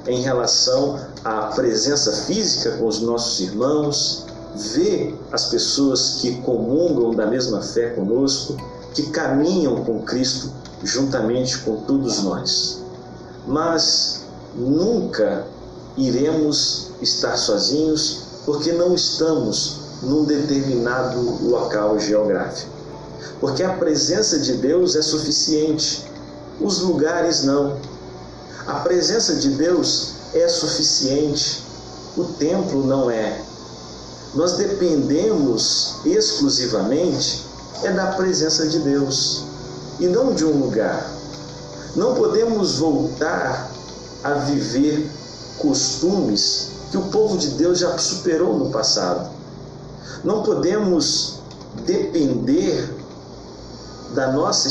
em 0.06 0.20
relação 0.20 0.98
à 1.24 1.46
presença 1.54 2.12
física 2.24 2.76
com 2.76 2.86
os 2.86 3.00
nossos 3.00 3.40
irmãos, 3.40 4.26
ver 4.54 5.18
as 5.32 5.46
pessoas 5.46 6.18
que 6.20 6.40
comungam 6.42 7.14
da 7.14 7.26
mesma 7.26 7.60
fé 7.60 7.90
conosco, 7.90 8.56
que 8.92 9.10
caminham 9.10 9.84
com 9.84 10.02
Cristo 10.02 10.50
juntamente 10.82 11.58
com 11.58 11.76
todos 11.82 12.22
nós. 12.22 12.82
Mas 13.46 14.24
nunca 14.54 15.46
iremos 15.96 16.90
estar 17.00 17.36
sozinhos 17.36 18.24
porque 18.44 18.72
não 18.72 18.94
estamos 18.94 19.80
num 20.02 20.24
determinado 20.24 21.20
local 21.48 21.98
geográfico. 21.98 22.70
Porque 23.40 23.62
a 23.62 23.72
presença 23.74 24.38
de 24.38 24.54
Deus 24.54 24.96
é 24.96 25.02
suficiente, 25.02 26.04
os 26.60 26.80
lugares 26.80 27.44
não. 27.44 27.76
A 28.66 28.80
presença 28.80 29.34
de 29.36 29.50
Deus 29.50 30.14
é 30.34 30.48
suficiente, 30.48 31.62
o 32.16 32.24
templo 32.24 32.86
não 32.86 33.10
é 33.10 33.44
nós 34.34 34.54
dependemos 34.54 35.94
exclusivamente 36.04 37.46
é 37.84 37.92
da 37.92 38.06
presença 38.12 38.66
de 38.66 38.80
Deus 38.80 39.44
e 40.00 40.08
não 40.08 40.34
de 40.34 40.44
um 40.44 40.58
lugar. 40.58 41.08
Não 41.94 42.14
podemos 42.14 42.78
voltar 42.78 43.70
a 44.24 44.34
viver 44.34 45.08
costumes 45.58 46.70
que 46.90 46.96
o 46.96 47.02
povo 47.10 47.38
de 47.38 47.50
Deus 47.50 47.78
já 47.78 47.96
superou 47.96 48.58
no 48.58 48.70
passado. 48.70 49.30
Não 50.24 50.42
podemos 50.42 51.34
depender 51.86 52.92
da 54.14 54.32
nossa 54.32 54.66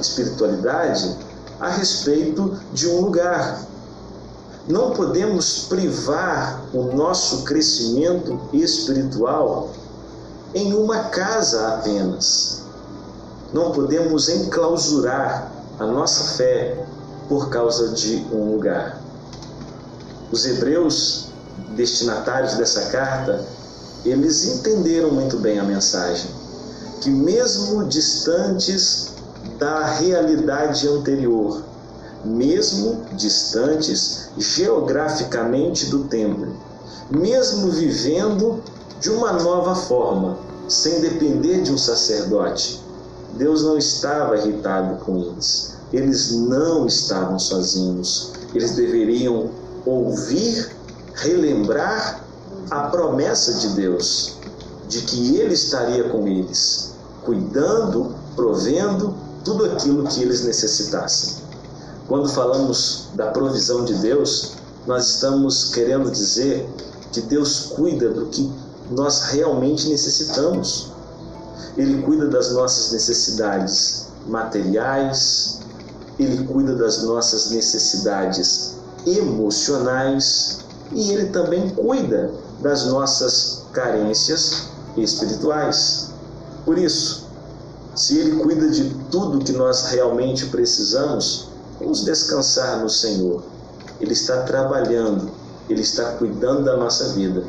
espiritualidade 0.00 1.14
a 1.60 1.70
respeito 1.70 2.58
de 2.72 2.88
um 2.88 3.00
lugar. 3.00 3.64
Não 4.68 4.90
podemos 4.90 5.66
privar 5.68 6.64
o 6.72 6.84
nosso 6.94 7.44
crescimento 7.44 8.38
espiritual 8.52 9.70
em 10.54 10.72
uma 10.74 11.04
casa 11.04 11.68
apenas. 11.68 12.62
Não 13.52 13.70
podemos 13.70 14.28
enclausurar 14.28 15.50
a 15.78 15.86
nossa 15.86 16.36
fé 16.36 16.84
por 17.28 17.48
causa 17.48 17.90
de 17.90 18.26
um 18.32 18.52
lugar. 18.52 19.00
Os 20.32 20.44
hebreus, 20.44 21.28
destinatários 21.76 22.54
dessa 22.54 22.86
carta, 22.86 23.44
eles 24.04 24.44
entenderam 24.44 25.10
muito 25.10 25.38
bem 25.38 25.58
a 25.58 25.64
mensagem, 25.64 26.30
que 27.00 27.10
mesmo 27.10 27.84
distantes 27.84 29.15
da 29.58 29.84
realidade 29.84 30.88
anterior, 30.88 31.62
mesmo 32.24 33.04
distantes 33.12 34.30
geograficamente 34.36 35.86
do 35.86 36.04
templo, 36.04 36.56
mesmo 37.10 37.70
vivendo 37.70 38.62
de 39.00 39.10
uma 39.10 39.32
nova 39.32 39.74
forma, 39.74 40.38
sem 40.68 41.00
depender 41.00 41.62
de 41.62 41.72
um 41.72 41.78
sacerdote, 41.78 42.82
Deus 43.34 43.62
não 43.62 43.76
estava 43.76 44.36
irritado 44.36 45.04
com 45.04 45.18
eles. 45.18 45.76
Eles 45.92 46.32
não 46.32 46.86
estavam 46.86 47.38
sozinhos. 47.38 48.32
Eles 48.54 48.72
deveriam 48.72 49.50
ouvir, 49.84 50.70
relembrar 51.14 52.24
a 52.70 52.88
promessa 52.88 53.54
de 53.54 53.68
Deus 53.68 54.36
de 54.88 55.02
que 55.02 55.36
Ele 55.36 55.54
estaria 55.54 56.04
com 56.04 56.26
eles, 56.26 56.94
cuidando, 57.24 58.14
provendo 58.34 59.14
tudo 59.46 59.64
aquilo 59.64 60.02
que 60.08 60.22
eles 60.22 60.44
necessitassem. 60.44 61.36
Quando 62.08 62.28
falamos 62.28 63.10
da 63.14 63.28
provisão 63.28 63.84
de 63.84 63.94
Deus, 63.94 64.54
nós 64.88 65.08
estamos 65.08 65.72
querendo 65.72 66.10
dizer 66.10 66.68
que 67.12 67.20
Deus 67.20 67.72
cuida 67.76 68.10
do 68.10 68.26
que 68.26 68.52
nós 68.90 69.30
realmente 69.30 69.88
necessitamos. 69.88 70.90
Ele 71.76 72.02
cuida 72.02 72.26
das 72.26 72.50
nossas 72.52 72.90
necessidades 72.90 74.08
materiais, 74.26 75.60
ele 76.18 76.44
cuida 76.44 76.74
das 76.74 77.04
nossas 77.04 77.50
necessidades 77.50 78.74
emocionais 79.06 80.58
e 80.90 81.12
ele 81.12 81.26
também 81.26 81.70
cuida 81.70 82.32
das 82.60 82.86
nossas 82.86 83.62
carências 83.72 84.64
espirituais. 84.96 86.10
Por 86.64 86.76
isso, 86.78 87.25
se 87.96 88.18
ele 88.18 88.36
cuida 88.36 88.68
de 88.68 88.94
tudo 89.10 89.42
que 89.42 89.52
nós 89.52 89.86
realmente 89.86 90.46
precisamos, 90.46 91.48
vamos 91.80 92.04
descansar 92.04 92.80
no 92.80 92.90
Senhor. 92.90 93.42
Ele 93.98 94.12
está 94.12 94.42
trabalhando, 94.42 95.30
ele 95.68 95.80
está 95.80 96.12
cuidando 96.12 96.62
da 96.64 96.76
nossa 96.76 97.14
vida. 97.14 97.42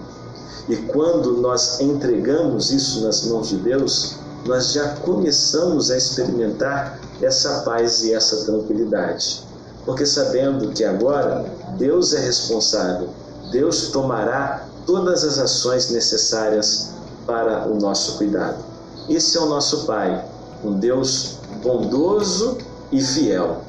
E 0.69 0.77
quando 0.77 1.33
nós 1.41 1.81
entregamos 1.81 2.71
isso 2.71 3.01
nas 3.01 3.25
mãos 3.25 3.49
de 3.49 3.57
Deus, 3.57 4.15
nós 4.45 4.71
já 4.71 4.95
começamos 4.95 5.91
a 5.91 5.97
experimentar 5.97 6.97
essa 7.21 7.61
paz 7.63 8.03
e 8.03 8.13
essa 8.13 8.45
tranquilidade. 8.45 9.43
Porque 9.85 10.05
sabendo 10.05 10.69
que 10.69 10.85
agora 10.85 11.45
Deus 11.77 12.13
é 12.13 12.19
responsável, 12.19 13.09
Deus 13.51 13.89
tomará 13.89 14.65
todas 14.85 15.25
as 15.25 15.39
ações 15.39 15.89
necessárias 15.89 16.91
para 17.25 17.67
o 17.67 17.77
nosso 17.79 18.17
cuidado. 18.17 18.63
Esse 19.09 19.37
é 19.37 19.41
o 19.41 19.45
nosso 19.45 19.85
Pai, 19.85 20.25
um 20.63 20.73
Deus 20.73 21.37
bondoso 21.61 22.57
e 22.91 23.01
fiel, 23.01 23.61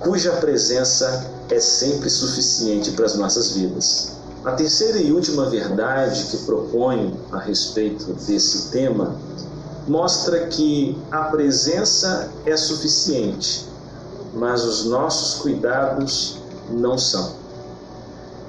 cuja 0.00 0.32
presença 0.32 1.30
é 1.50 1.60
sempre 1.60 2.10
suficiente 2.10 2.92
para 2.92 3.06
as 3.06 3.14
nossas 3.14 3.52
vidas. 3.52 4.12
A 4.44 4.52
terceira 4.52 4.98
e 4.98 5.12
última 5.12 5.50
verdade 5.50 6.24
que 6.24 6.36
proponho 6.38 7.18
a 7.32 7.38
respeito 7.38 8.12
desse 8.12 8.70
tema 8.70 9.16
mostra 9.88 10.46
que 10.46 10.96
a 11.10 11.24
presença 11.24 12.30
é 12.44 12.56
suficiente, 12.56 13.66
mas 14.34 14.64
os 14.64 14.84
nossos 14.84 15.40
cuidados 15.40 16.38
não 16.70 16.98
são. 16.98 17.34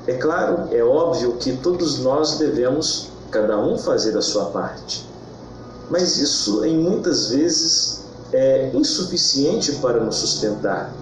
É 0.05 0.13
claro, 0.13 0.69
é 0.71 0.83
óbvio 0.83 1.33
que 1.33 1.57
todos 1.57 1.99
nós 1.99 2.37
devemos, 2.37 3.09
cada 3.29 3.59
um, 3.59 3.77
fazer 3.77 4.17
a 4.17 4.21
sua 4.21 4.45
parte, 4.45 5.05
mas 5.89 6.17
isso 6.17 6.63
em 6.65 6.77
muitas 6.77 7.29
vezes 7.29 7.96
é 8.33 8.71
insuficiente 8.73 9.73
para 9.73 10.03
nos 10.03 10.15
sustentar. 10.15 10.93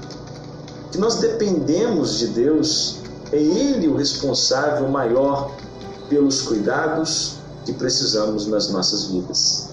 Que 0.91 0.97
nós 0.97 1.15
dependemos 1.15 2.19
de 2.19 2.27
Deus 2.27 2.97
é 3.31 3.37
Ele 3.37 3.87
o 3.87 3.95
responsável 3.95 4.87
maior 4.87 5.51
pelos 6.09 6.41
cuidados 6.41 7.37
que 7.65 7.73
precisamos 7.73 8.47
nas 8.47 8.69
nossas 8.69 9.05
vidas. 9.05 9.69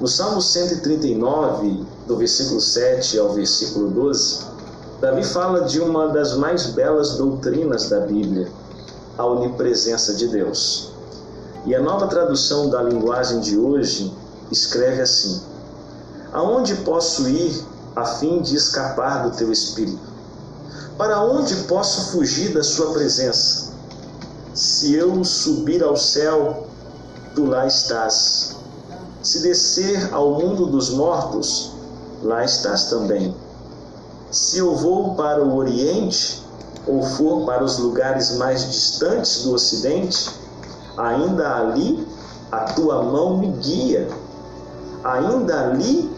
No 0.00 0.08
Salmo 0.08 0.40
139, 0.40 1.84
do 2.06 2.16
versículo 2.16 2.60
7 2.60 3.18
ao 3.18 3.32
versículo 3.32 3.90
12, 3.90 4.40
Davi 5.00 5.24
fala 5.24 5.64
de 5.64 5.80
uma 5.80 6.08
das 6.08 6.36
mais 6.36 6.66
belas 6.66 7.16
doutrinas 7.16 7.88
da 7.88 8.00
Bíblia, 8.00 8.48
a 9.16 9.24
onipresença 9.24 10.14
de 10.14 10.28
Deus. 10.28 10.90
E 11.66 11.74
a 11.74 11.80
nova 11.82 12.06
tradução 12.06 12.70
da 12.70 12.82
linguagem 12.82 13.40
de 13.40 13.58
hoje 13.58 14.12
escreve 14.50 15.02
assim: 15.02 15.40
Aonde 16.32 16.76
posso 16.76 17.28
ir 17.28 17.64
a 17.96 18.04
fim 18.04 18.40
de 18.40 18.54
escapar 18.54 19.28
do 19.28 19.36
teu 19.36 19.50
espírito? 19.50 19.98
Para 20.96 21.22
onde 21.24 21.54
posso 21.64 22.12
fugir 22.12 22.54
da 22.54 22.62
Sua 22.62 22.92
presença? 22.92 23.72
Se 24.54 24.94
eu 24.94 25.24
subir 25.24 25.82
ao 25.82 25.96
céu, 25.96 26.66
tu 27.34 27.46
lá 27.46 27.66
estás. 27.66 28.56
Se 29.22 29.40
descer 29.40 30.12
ao 30.12 30.32
mundo 30.32 30.66
dos 30.66 30.90
mortos, 30.90 31.72
lá 32.22 32.44
estás 32.44 32.84
também. 32.84 33.34
Se 34.30 34.58
eu 34.58 34.76
vou 34.76 35.14
para 35.14 35.42
o 35.42 35.56
Oriente, 35.56 36.44
ou 36.86 37.02
for 37.02 37.44
para 37.44 37.64
os 37.64 37.78
lugares 37.78 38.36
mais 38.36 38.70
distantes 38.70 39.42
do 39.42 39.54
Ocidente, 39.54 40.30
ainda 40.96 41.56
ali 41.56 42.06
a 42.50 42.60
tua 42.72 43.02
mão 43.02 43.38
me 43.38 43.48
guia, 43.52 44.08
ainda 45.04 45.70
ali 45.70 46.09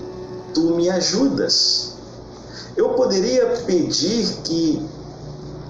tu 0.55 0.75
me 0.75 0.89
ajudas. 0.91 1.93
Eu 2.77 2.91
poderia 2.91 3.47
pedir 3.67 4.27
que 4.45 4.87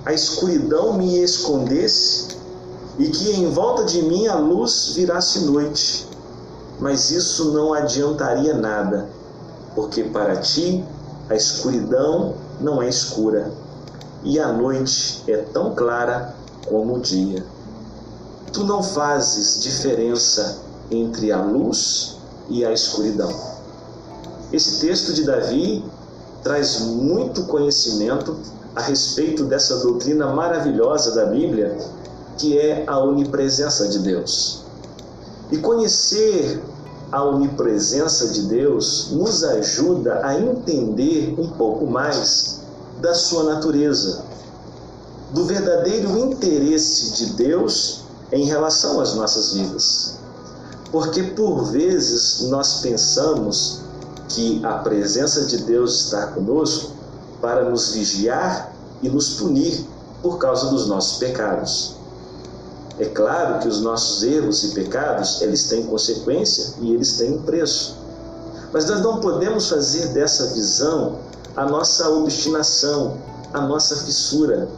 a 0.05 0.13
escuridão 0.13 0.95
me 0.95 1.19
escondesse 1.19 2.37
e 2.99 3.09
que 3.09 3.33
em 3.33 3.51
volta 3.51 3.85
de 3.85 4.03
mim 4.03 4.27
a 4.27 4.37
luz 4.37 4.93
virasse 4.95 5.41
noite, 5.41 6.07
mas 6.79 7.11
isso 7.11 7.53
não 7.53 7.73
adiantaria 7.73 8.55
nada, 8.55 9.09
porque 9.75 10.05
para 10.05 10.37
ti 10.37 10.85
a 11.29 11.35
escuridão 11.35 12.35
não 12.61 12.83
é 12.83 12.89
escura 12.89 13.53
e 14.25 14.39
a 14.39 14.53
noite 14.53 15.23
é 15.27 15.39
tão 15.39 15.75
clara 15.75 16.35
como 16.69 16.97
o 16.97 17.01
dia. 17.01 17.45
Tu 18.53 18.65
não 18.65 18.83
fazes 18.83 19.63
diferença 19.63 20.59
entre 20.91 21.33
a 21.33 21.43
luz 21.43 22.19
e 22.49 22.65
a 22.65 22.73
escuridão. 22.73 23.52
Esse 24.53 24.81
texto 24.81 25.15
de 25.15 25.25
Davi 25.25 25.83
traz 26.43 26.81
muito 26.81 27.45
conhecimento 27.45 28.37
a 28.77 28.83
respeito 28.83 29.45
dessa 29.45 29.79
doutrina 29.79 30.27
maravilhosa 30.27 31.15
da 31.15 31.27
Bíblia, 31.27 31.77
que 32.37 32.59
é 32.59 32.85
a 32.87 32.99
onipresença 32.99 33.89
de 33.89 34.01
Deus. 34.01 34.65
E 35.51 35.57
conhecer 35.59 36.63
a 37.11 37.23
onipresença 37.25 38.29
de 38.29 38.43
Deus 38.43 39.09
nos 39.13 39.43
ajuda 39.45 40.21
a 40.23 40.39
entender 40.39 41.35
um 41.39 41.49
pouco 41.49 41.87
mais 41.87 42.61
da 43.01 43.15
sua 43.15 43.45
natureza, 43.45 44.23
do 45.33 45.45
verdadeiro 45.45 46.19
interesse 46.19 47.13
de 47.13 47.33
Deus 47.35 48.01
em 48.31 48.45
relação 48.45 49.01
às 49.01 49.15
nossas 49.15 49.55
vidas. 49.55 50.19
Porque 50.91 51.23
por 51.23 51.65
vezes 51.65 52.49
nós 52.49 52.81
pensamos 52.81 53.83
que 54.33 54.65
a 54.65 54.75
presença 54.79 55.45
de 55.45 55.59
Deus 55.59 56.07
está 56.07 56.29
conosco 56.29 56.93
para 57.41 57.69
nos 57.69 57.93
vigiar 57.93 58.73
e 59.03 59.09
nos 59.09 59.35
punir 59.35 59.87
por 60.23 60.39
causa 60.39 60.71
dos 60.71 60.87
nossos 60.87 61.19
pecados. 61.19 61.97
É 62.99 63.07
claro 63.07 63.61
que 63.61 63.69
os 63.69 63.81
nossos 63.81 64.23
erros 64.23 64.63
e 64.65 64.69
pecados, 64.69 65.41
eles 65.41 65.65
têm 65.65 65.85
consequência 65.85 66.75
e 66.81 66.93
eles 66.95 67.17
têm 67.17 67.33
um 67.33 67.43
preço. 67.43 67.97
Mas 68.73 68.87
nós 68.87 69.01
não 69.01 69.21
podemos 69.21 69.69
fazer 69.69 70.09
dessa 70.09 70.49
visão 70.49 71.19
a 71.57 71.67
nossa 71.67 72.09
obstinação, 72.09 73.19
a 73.53 73.61
nossa 73.61 73.97
fissura. 73.97 74.69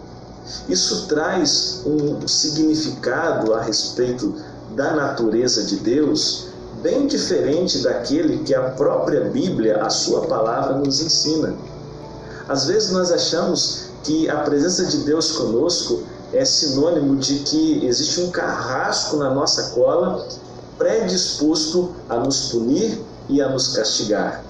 Isso 0.69 1.07
traz 1.07 1.83
um 1.87 2.27
significado 2.27 3.55
a 3.55 3.63
respeito 3.63 4.35
da 4.75 4.95
natureza 4.95 5.63
de 5.65 5.77
Deus 5.77 6.47
bem 6.85 7.07
diferente 7.07 7.79
daquele 7.79 8.45
que 8.45 8.55
a 8.55 8.61
própria 8.61 9.23
Bíblia, 9.31 9.83
a 9.83 9.89
sua 9.89 10.27
palavra, 10.27 10.77
nos 10.77 11.01
ensina. 11.01 11.57
Às 12.47 12.67
vezes 12.67 12.91
nós 12.91 13.11
achamos 13.11 13.87
que 14.03 14.29
a 14.29 14.37
presença 14.43 14.85
de 14.85 14.99
Deus 14.99 15.33
conosco 15.33 16.03
é 16.31 16.45
sinônimo 16.45 17.17
de 17.17 17.39
que 17.39 17.87
existe 17.87 18.21
um 18.21 18.31
carrasco 18.31 19.17
na 19.17 19.33
nossa 19.33 19.71
cola 19.71 20.29
predisposto 20.77 21.95
a 22.07 22.19
nos 22.19 22.51
punir 22.51 23.01
e 23.31 23.41
a 23.41 23.49
nos 23.49 23.69
castigar. 23.69 24.45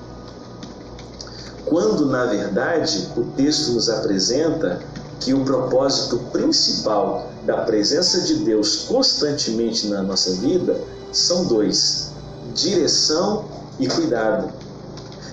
quando 1.66 2.07
na 2.07 2.27
verdade 2.27 3.09
o 3.16 3.23
texto 3.37 3.73
nos 3.73 3.88
apresenta 3.88 4.81
que 5.20 5.33
o 5.33 5.44
propósito 5.44 6.18
principal 6.33 7.31
da 7.47 7.59
presença 7.59 8.20
de 8.23 8.37
Deus 8.44 8.85
constantemente 8.88 9.87
na 9.87 10.03
nossa 10.03 10.33
vida 10.33 10.79
são 11.12 11.44
dois: 11.44 12.13
direção 12.52 13.44
e 13.78 13.88
cuidado. 13.88 14.52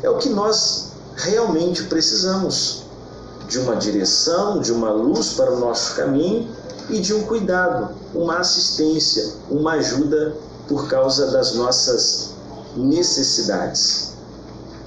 É 0.03 0.09
o 0.09 0.17
que 0.17 0.29
nós 0.29 0.91
realmente 1.15 1.83
precisamos: 1.83 2.83
de 3.47 3.59
uma 3.59 3.75
direção, 3.75 4.59
de 4.59 4.71
uma 4.71 4.91
luz 4.91 5.33
para 5.33 5.51
o 5.51 5.59
nosso 5.59 5.95
caminho 5.95 6.47
e 6.89 6.99
de 6.99 7.13
um 7.13 7.23
cuidado, 7.23 7.93
uma 8.13 8.39
assistência, 8.39 9.33
uma 9.49 9.73
ajuda 9.73 10.35
por 10.67 10.87
causa 10.87 11.31
das 11.31 11.53
nossas 11.53 12.31
necessidades. 12.75 14.13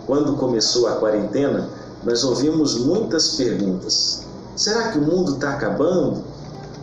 Quando 0.06 0.37
começou 0.37 0.87
a 0.87 0.96
quarentena, 0.96 1.68
nós 2.02 2.24
ouvimos 2.24 2.76
muitas 2.78 3.30
perguntas. 3.30 4.22
Será 4.56 4.92
que 4.92 4.98
o 4.98 5.02
mundo 5.02 5.34
está 5.34 5.50
acabando? 5.50 6.22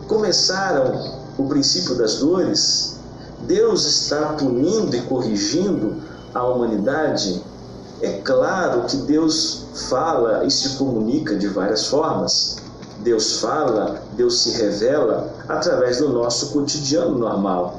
Começaram 0.08 1.20
o 1.38 1.48
princípio 1.48 1.94
das 1.94 2.16
dores? 2.16 2.96
Deus 3.42 3.84
está 3.86 4.34
punindo 4.34 4.94
e 4.94 5.00
corrigindo 5.02 5.96
a 6.34 6.44
humanidade? 6.44 7.42
É 8.00 8.20
claro 8.24 8.82
que 8.82 8.96
Deus 8.98 9.64
fala 9.88 10.44
e 10.44 10.50
se 10.50 10.70
comunica 10.70 11.36
de 11.36 11.48
várias 11.48 11.86
formas. 11.86 12.56
Deus 13.02 13.40
fala, 13.40 14.02
Deus 14.16 14.42
se 14.42 14.50
revela 14.50 15.32
através 15.48 15.98
do 15.98 16.08
nosso 16.08 16.50
cotidiano 16.50 17.18
normal. 17.18 17.76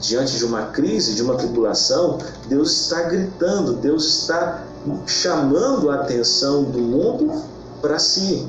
Diante 0.00 0.36
de 0.36 0.44
uma 0.44 0.66
crise, 0.66 1.14
de 1.14 1.22
uma 1.22 1.36
tribulação, 1.36 2.18
Deus 2.48 2.72
está 2.72 3.02
gritando, 3.02 3.74
Deus 3.74 4.04
está 4.04 4.64
chamando 5.06 5.90
a 5.90 5.96
atenção 5.96 6.64
do 6.64 6.78
mundo 6.78 7.42
para 7.80 7.98
si. 7.98 8.48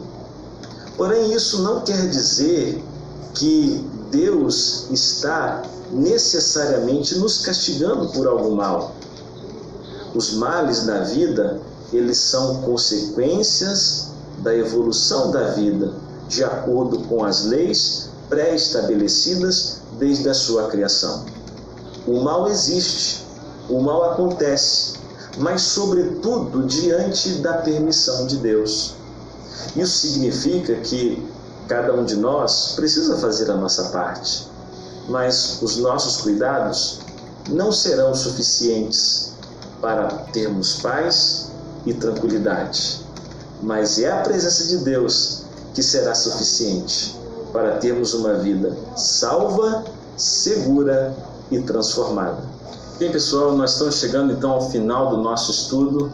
Porém, 0.97 1.32
isso 1.34 1.62
não 1.62 1.82
quer 1.82 2.08
dizer 2.08 2.84
que 3.34 3.86
Deus 4.13 4.86
está 4.91 5.63
necessariamente 5.91 7.17
nos 7.17 7.39
castigando 7.39 8.10
por 8.10 8.28
algum 8.28 8.54
mal. 8.54 8.95
Os 10.13 10.36
males 10.36 10.86
da 10.86 11.04
vida, 11.04 11.60
eles 11.91 12.19
são 12.19 12.62
consequências 12.62 14.10
da 14.43 14.56
evolução 14.56 15.32
da 15.32 15.49
vida, 15.52 15.95
de 16.30 16.43
acordo 16.43 16.99
com 17.08 17.23
as 17.23 17.45
leis 17.45 18.10
pré-estabelecidas 18.30 19.78
desde 19.97 20.30
a 20.30 20.34
sua 20.36 20.67
criação. 20.67 21.26
O 22.06 22.21
mal 22.21 22.47
existe, 22.47 23.26
o 23.67 23.82
mal 23.82 24.12
acontece, 24.12 24.93
mas 25.39 25.63
sobretudo 25.63 26.67
diante 26.67 27.30
da 27.39 27.54
permissão 27.54 28.28
de 28.28 28.38
Deus. 28.38 28.93
Isso 29.76 30.08
significa 30.08 30.76
que 30.76 31.26
cada 31.73 31.91
um 31.91 32.05
de 32.05 32.15
nós 32.15 32.73
precisa 32.75 33.17
fazer 33.17 33.49
a 33.49 33.55
nossa 33.55 33.86
parte, 33.86 34.47
mas 35.09 35.57
os 35.59 35.77
nossos 35.77 36.17
cuidados 36.17 36.99
não 37.49 37.71
serão 37.71 38.13
suficientes 38.13 39.33
para 39.81 40.07
termos 40.31 40.81
paz 40.81 41.49
e 41.83 41.91
tranquilidade. 41.95 43.03
Mas 43.59 43.97
é 43.97 44.12
a 44.12 44.21
presença 44.21 44.67
de 44.67 44.77
Deus 44.83 45.45
que 45.73 45.81
será 45.81 46.13
suficiente 46.13 47.17
para 47.51 47.77
termos 47.77 48.13
uma 48.13 48.36
vida 48.36 48.77
salva, 48.95 49.83
segura 50.15 51.12
e 51.49 51.59
transformada. 51.59 52.43
Bem, 52.99 53.12
pessoal, 53.12 53.57
nós 53.57 53.71
estamos 53.71 53.95
chegando 53.95 54.31
então 54.31 54.51
ao 54.51 54.69
final 54.69 55.09
do 55.09 55.17
nosso 55.17 55.49
estudo 55.49 56.12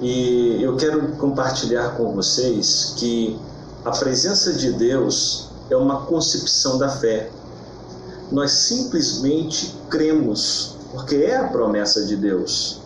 e 0.00 0.62
eu 0.62 0.76
quero 0.76 1.08
compartilhar 1.16 1.96
com 1.96 2.14
vocês 2.14 2.94
que 2.96 3.36
a 3.84 3.90
presença 3.90 4.54
de 4.54 4.72
Deus 4.72 5.50
é 5.68 5.76
uma 5.76 6.06
concepção 6.06 6.78
da 6.78 6.88
fé. 6.88 7.30
Nós 8.32 8.50
simplesmente 8.52 9.76
cremos, 9.90 10.76
porque 10.90 11.16
é 11.16 11.36
a 11.36 11.48
promessa 11.48 12.06
de 12.06 12.16
Deus. 12.16 12.80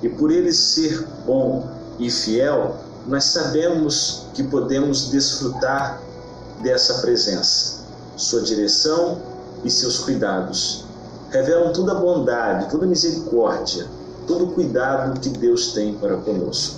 E 0.00 0.08
por 0.08 0.30
ele 0.30 0.52
ser 0.52 1.04
bom 1.26 1.68
e 1.98 2.08
fiel, 2.08 2.76
nós 3.06 3.24
sabemos 3.24 4.26
que 4.32 4.44
podemos 4.44 5.10
desfrutar 5.10 6.00
dessa 6.62 7.00
presença. 7.00 7.80
Sua 8.16 8.42
direção 8.42 9.20
e 9.64 9.70
seus 9.70 9.98
cuidados 9.98 10.84
revelam 11.30 11.72
toda 11.72 11.92
a 11.92 11.96
bondade, 11.96 12.70
toda 12.70 12.84
a 12.84 12.88
misericórdia, 12.88 13.88
todo 14.24 14.44
o 14.44 14.52
cuidado 14.52 15.18
que 15.18 15.30
Deus 15.30 15.72
tem 15.72 15.94
para 15.94 16.16
conosco. 16.18 16.76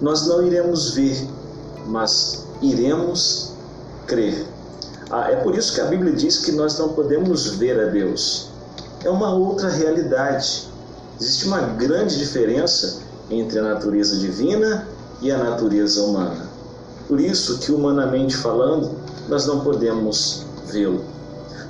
Nós 0.00 0.26
não 0.26 0.42
iremos 0.42 0.92
ver, 0.92 1.28
mas 1.86 2.45
iremos 2.62 3.52
crer. 4.06 4.46
Ah, 5.10 5.30
é 5.30 5.36
por 5.36 5.56
isso 5.56 5.74
que 5.74 5.80
a 5.80 5.84
Bíblia 5.84 6.12
diz 6.12 6.38
que 6.38 6.52
nós 6.52 6.78
não 6.78 6.90
podemos 6.90 7.48
ver 7.56 7.80
a 7.80 7.86
Deus. 7.86 8.48
É 9.04 9.10
uma 9.10 9.32
outra 9.32 9.68
realidade. 9.68 10.68
Existe 11.20 11.46
uma 11.46 11.60
grande 11.60 12.18
diferença 12.18 13.00
entre 13.30 13.58
a 13.58 13.62
natureza 13.62 14.16
divina 14.16 14.86
e 15.20 15.30
a 15.30 15.38
natureza 15.38 16.02
humana. 16.02 16.48
Por 17.08 17.20
isso 17.20 17.58
que 17.58 17.70
humanamente 17.70 18.36
falando, 18.36 18.96
nós 19.28 19.46
não 19.46 19.60
podemos 19.60 20.44
vê-lo. 20.66 21.04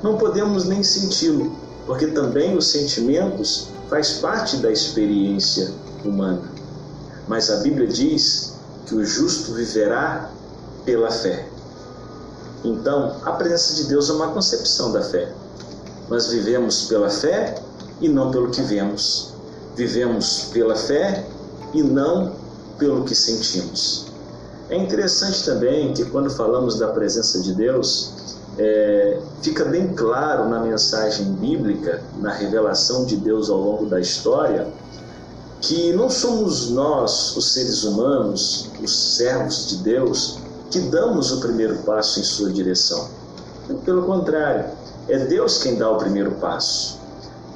Não 0.03 0.17
podemos 0.17 0.65
nem 0.65 0.83
senti-lo, 0.83 1.55
porque 1.87 2.07
também 2.09 2.57
os 2.57 2.69
sentimentos 2.69 3.69
faz 3.89 4.13
parte 4.13 4.57
da 4.59 4.71
experiência 4.71 5.71
humana. 6.05 6.43
Mas 7.29 7.51
a 7.51 7.57
Bíblia 7.57 7.87
diz 7.87 8.55
que 8.87 8.95
o 8.95 9.05
justo 9.05 9.53
viverá 9.53 10.31
pela 10.87 11.11
fé. 11.11 11.47
Então, 12.65 13.17
a 13.25 13.33
presença 13.33 13.75
de 13.75 13.85
Deus 13.85 14.09
é 14.09 14.13
uma 14.15 14.29
concepção 14.29 14.93
da 14.93 15.03
fé. 15.03 15.31
Nós 16.09 16.29
vivemos 16.29 16.85
pela 16.85 17.11
fé 17.11 17.61
e 18.01 18.09
não 18.09 18.31
pelo 18.31 18.51
que 18.51 18.63
vemos. 18.63 19.35
Vivemos 19.75 20.49
pela 20.53 20.75
fé 20.75 21.27
e 21.75 21.83
não 21.83 22.33
pelo 22.79 23.05
que 23.05 23.15
sentimos. 23.15 24.07
É 24.71 24.77
interessante 24.77 25.45
também 25.45 25.93
que 25.93 26.05
quando 26.07 26.31
falamos 26.31 26.79
da 26.79 26.89
presença 26.89 27.41
de 27.41 27.55
Deus, 27.55 28.13
é, 28.59 29.21
fica 29.43 29.65
bem 29.65 29.89
claro 29.95 30.49
na 30.49 30.61
mensagem 30.61 31.33
bíblica, 31.35 32.03
na 32.19 32.33
revelação 32.33 33.05
de 33.05 33.17
Deus 33.17 33.51
ao 33.51 33.61
longo 33.61 33.87
da 33.87 34.01
história, 34.01 34.67
que 35.61 35.93
não 35.93 36.09
somos 36.09 36.71
nós, 36.71 37.37
os 37.37 37.53
seres 37.53 37.85
humanos, 37.85 38.71
os 38.83 39.17
servos 39.17 39.69
de 39.69 39.77
Deus, 39.79 40.39
que 40.71 40.81
damos 40.81 41.33
o 41.33 41.41
primeiro 41.41 41.77
passo 41.79 42.21
em 42.21 42.25
sua 42.25 42.51
direção. 42.51 43.09
Pelo 43.85 44.03
contrário, 44.05 44.67
é 45.09 45.19
Deus 45.19 45.59
quem 45.59 45.77
dá 45.77 45.91
o 45.91 45.99
primeiro 45.99 46.33
passo. 46.33 46.99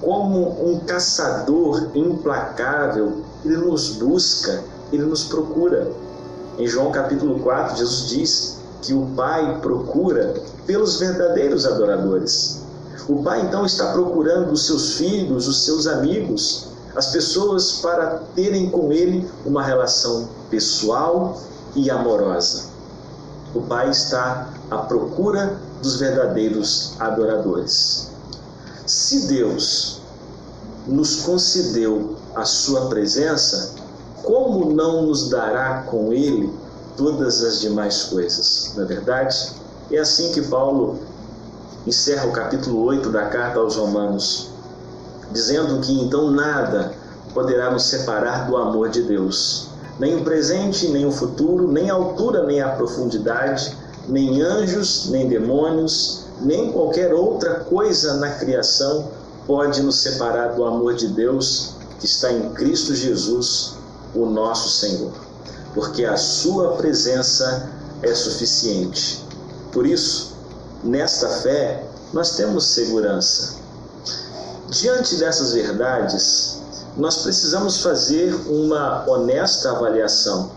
Como 0.00 0.64
um 0.64 0.80
caçador 0.80 1.90
implacável, 1.94 3.22
ele 3.44 3.56
nos 3.56 3.90
busca, 3.90 4.62
ele 4.92 5.04
nos 5.04 5.24
procura. 5.24 5.90
Em 6.58 6.66
João 6.66 6.90
capítulo 6.90 7.40
4, 7.40 7.76
Jesus 7.76 8.08
diz 8.08 8.60
que 8.82 8.94
o 8.94 9.06
Pai 9.16 9.58
procura 9.60 10.34
pelos 10.66 10.98
verdadeiros 10.98 11.66
adoradores. 11.66 12.62
O 13.08 13.22
Pai 13.22 13.42
então 13.42 13.66
está 13.66 13.92
procurando 13.92 14.52
os 14.52 14.66
seus 14.66 14.94
filhos, 14.94 15.48
os 15.48 15.64
seus 15.64 15.86
amigos, 15.86 16.68
as 16.94 17.08
pessoas 17.08 17.72
para 17.80 18.20
terem 18.34 18.70
com 18.70 18.92
Ele 18.92 19.28
uma 19.44 19.62
relação 19.62 20.28
pessoal 20.48 21.40
e 21.74 21.90
amorosa. 21.90 22.69
O 23.54 23.62
Pai 23.62 23.90
está 23.90 24.48
à 24.70 24.78
procura 24.78 25.58
dos 25.82 25.96
verdadeiros 25.96 26.94
adoradores. 27.00 28.10
Se 28.86 29.26
Deus 29.26 30.00
nos 30.86 31.22
concedeu 31.22 32.16
a 32.34 32.44
Sua 32.44 32.88
presença, 32.88 33.74
como 34.22 34.72
não 34.72 35.06
nos 35.06 35.28
dará 35.28 35.82
com 35.82 36.12
Ele 36.12 36.52
todas 36.96 37.42
as 37.42 37.60
demais 37.60 38.04
coisas, 38.04 38.72
não 38.76 38.84
é 38.84 38.86
verdade? 38.86 39.52
É 39.90 39.98
assim 39.98 40.32
que 40.32 40.42
Paulo 40.42 40.98
encerra 41.86 42.28
o 42.28 42.32
capítulo 42.32 42.84
8 42.84 43.10
da 43.10 43.26
carta 43.26 43.58
aos 43.58 43.76
Romanos, 43.76 44.50
dizendo 45.32 45.80
que 45.80 45.92
então 45.92 46.30
nada 46.30 46.92
poderá 47.32 47.70
nos 47.70 47.86
separar 47.86 48.46
do 48.46 48.56
amor 48.56 48.90
de 48.90 49.02
Deus, 49.02 49.69
nem 50.00 50.16
o 50.16 50.24
presente, 50.24 50.88
nem 50.88 51.06
o 51.06 51.12
futuro, 51.12 51.70
nem 51.70 51.88
a 51.88 51.94
altura, 51.94 52.44
nem 52.44 52.60
a 52.60 52.70
profundidade, 52.70 53.72
nem 54.08 54.42
anjos, 54.42 55.08
nem 55.10 55.28
demônios, 55.28 56.24
nem 56.40 56.72
qualquer 56.72 57.14
outra 57.14 57.60
coisa 57.60 58.14
na 58.14 58.30
criação 58.30 59.08
pode 59.46 59.80
nos 59.80 60.00
separar 60.00 60.54
do 60.56 60.64
amor 60.64 60.94
de 60.94 61.06
Deus 61.06 61.74
que 62.00 62.06
está 62.06 62.32
em 62.32 62.50
Cristo 62.50 62.94
Jesus, 62.94 63.74
o 64.12 64.26
nosso 64.26 64.68
Senhor 64.68 65.30
porque 65.74 66.04
a 66.04 66.16
sua 66.16 66.76
presença 66.76 67.68
é 68.02 68.14
suficiente. 68.14 69.24
Por 69.72 69.86
isso, 69.86 70.32
nesta 70.82 71.28
fé, 71.28 71.84
nós 72.12 72.36
temos 72.36 72.66
segurança. 72.66 73.60
Diante 74.68 75.16
dessas 75.16 75.52
verdades, 75.52 76.60
nós 77.00 77.22
precisamos 77.22 77.82
fazer 77.82 78.34
uma 78.46 79.08
honesta 79.08 79.70
avaliação. 79.70 80.50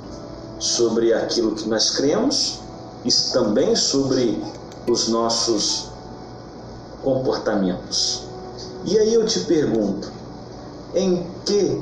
sobre 0.60 1.14
aquilo 1.14 1.56
que 1.56 1.68
nós 1.68 1.90
cremos 1.90 2.60
e 3.04 3.12
também 3.34 3.76
sobre 3.76 4.42
os 4.88 5.10
nossos 5.10 5.90
comportamentos. 7.04 8.24
E 8.86 8.98
aí 8.98 9.14
eu 9.14 9.26
te 9.26 9.42
pergunto, 9.42 10.10
em 10.96 11.28
que 11.46 11.82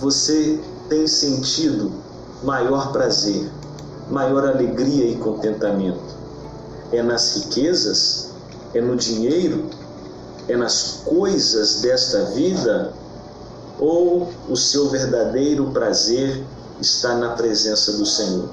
você 0.00 0.60
tem 0.88 1.06
sentido 1.06 1.92
maior 2.42 2.90
prazer, 2.90 3.48
maior 4.10 4.48
alegria 4.48 5.08
e 5.08 5.14
contentamento? 5.16 6.16
É 6.90 7.04
nas 7.04 7.36
riquezas? 7.36 8.30
É 8.74 8.80
no 8.80 8.96
dinheiro? 8.96 9.70
É 10.48 10.56
nas 10.56 11.02
coisas 11.04 11.82
desta 11.82 12.24
vida? 12.26 12.92
Ou 13.78 14.32
o 14.48 14.56
seu 14.56 14.88
verdadeiro 14.88 15.70
prazer 15.70 16.44
está 16.80 17.14
na 17.14 17.30
presença 17.30 17.92
do 17.92 18.06
Senhor? 18.06 18.48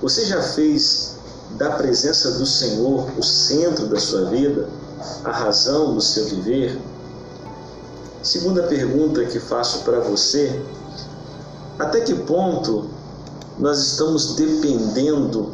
Você 0.00 0.24
já 0.24 0.42
fez 0.42 1.16
da 1.56 1.70
presença 1.70 2.32
do 2.32 2.46
Senhor 2.46 3.06
o 3.18 3.22
centro 3.22 3.86
da 3.86 3.98
sua 3.98 4.26
vida, 4.26 4.68
a 5.24 5.32
razão 5.32 5.94
do 5.94 6.00
seu 6.00 6.24
viver? 6.26 6.80
Segunda 8.22 8.62
pergunta 8.64 9.24
que 9.24 9.40
faço 9.40 9.80
para 9.80 9.98
você: 10.00 10.62
até 11.78 12.00
que 12.00 12.14
ponto 12.14 12.86
nós 13.58 13.78
estamos 13.78 14.36
dependendo 14.36 15.52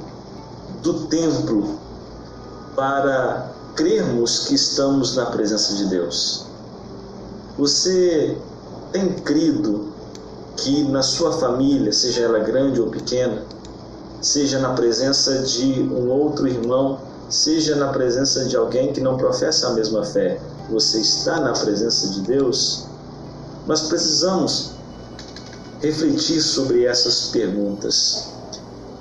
do 0.82 1.06
templo 1.06 1.78
para 2.76 3.50
crermos 3.74 4.46
que 4.46 4.54
estamos 4.54 5.16
na 5.16 5.26
presença 5.26 5.74
de 5.74 5.86
Deus? 5.86 6.44
Você 7.56 8.36
tem 8.92 9.12
crido 9.12 9.92
que 10.56 10.84
na 10.84 11.02
sua 11.02 11.32
família, 11.32 11.92
seja 11.92 12.22
ela 12.22 12.40
grande 12.40 12.80
ou 12.80 12.88
pequena, 12.88 13.44
seja 14.20 14.58
na 14.58 14.72
presença 14.72 15.42
de 15.42 15.82
um 15.82 16.08
outro 16.10 16.48
irmão, 16.48 16.98
seja 17.28 17.76
na 17.76 17.88
presença 17.88 18.46
de 18.46 18.56
alguém 18.56 18.92
que 18.92 19.00
não 19.00 19.16
professa 19.16 19.68
a 19.68 19.70
mesma 19.74 20.04
fé, 20.04 20.40
você 20.70 20.98
está 20.98 21.40
na 21.40 21.52
presença 21.52 22.08
de 22.08 22.22
Deus? 22.22 22.86
Nós 23.66 23.82
precisamos 23.82 24.72
refletir 25.80 26.40
sobre 26.40 26.84
essas 26.84 27.28
perguntas. 27.28 28.28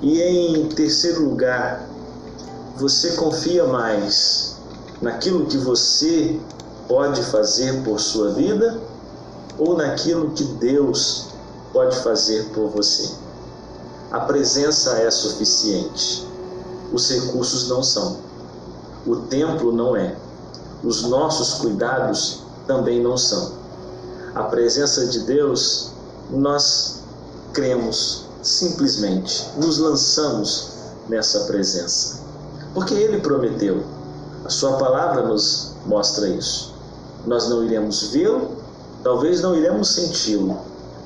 E 0.00 0.20
em 0.22 0.68
terceiro 0.68 1.28
lugar, 1.28 1.88
você 2.76 3.12
confia 3.12 3.64
mais 3.64 4.56
naquilo 5.02 5.46
que 5.46 5.56
você 5.56 6.38
pode 6.86 7.22
fazer 7.24 7.82
por 7.82 7.98
sua 7.98 8.30
vida 8.30 8.80
ou 9.58 9.76
naquilo 9.76 10.30
que 10.30 10.44
Deus 10.44 11.26
pode 11.72 11.98
fazer 12.00 12.44
por 12.54 12.68
você? 12.68 13.10
A 14.10 14.20
presença 14.20 14.98
é 14.98 15.10
suficiente. 15.10 16.26
Os 16.92 17.10
recursos 17.10 17.68
não 17.68 17.82
são. 17.82 18.16
O 19.06 19.16
templo 19.16 19.72
não 19.72 19.94
é. 19.94 20.16
Os 20.82 21.02
nossos 21.02 21.54
cuidados 21.54 22.40
também 22.66 23.02
não 23.02 23.18
são. 23.18 23.52
A 24.34 24.44
presença 24.44 25.06
de 25.06 25.20
Deus, 25.20 25.90
nós 26.30 27.00
cremos 27.52 28.26
simplesmente, 28.42 29.46
nos 29.56 29.78
lançamos 29.78 30.70
nessa 31.08 31.40
presença. 31.40 32.20
Porque 32.72 32.94
Ele 32.94 33.20
prometeu. 33.20 33.82
A 34.44 34.48
Sua 34.48 34.78
palavra 34.78 35.26
nos 35.26 35.72
mostra 35.84 36.28
isso. 36.28 36.72
Nós 37.26 37.48
não 37.48 37.64
iremos 37.64 38.04
vê-lo, 38.04 38.52
talvez 39.02 39.40
não 39.42 39.56
iremos 39.56 39.94
senti-lo, 39.94 40.58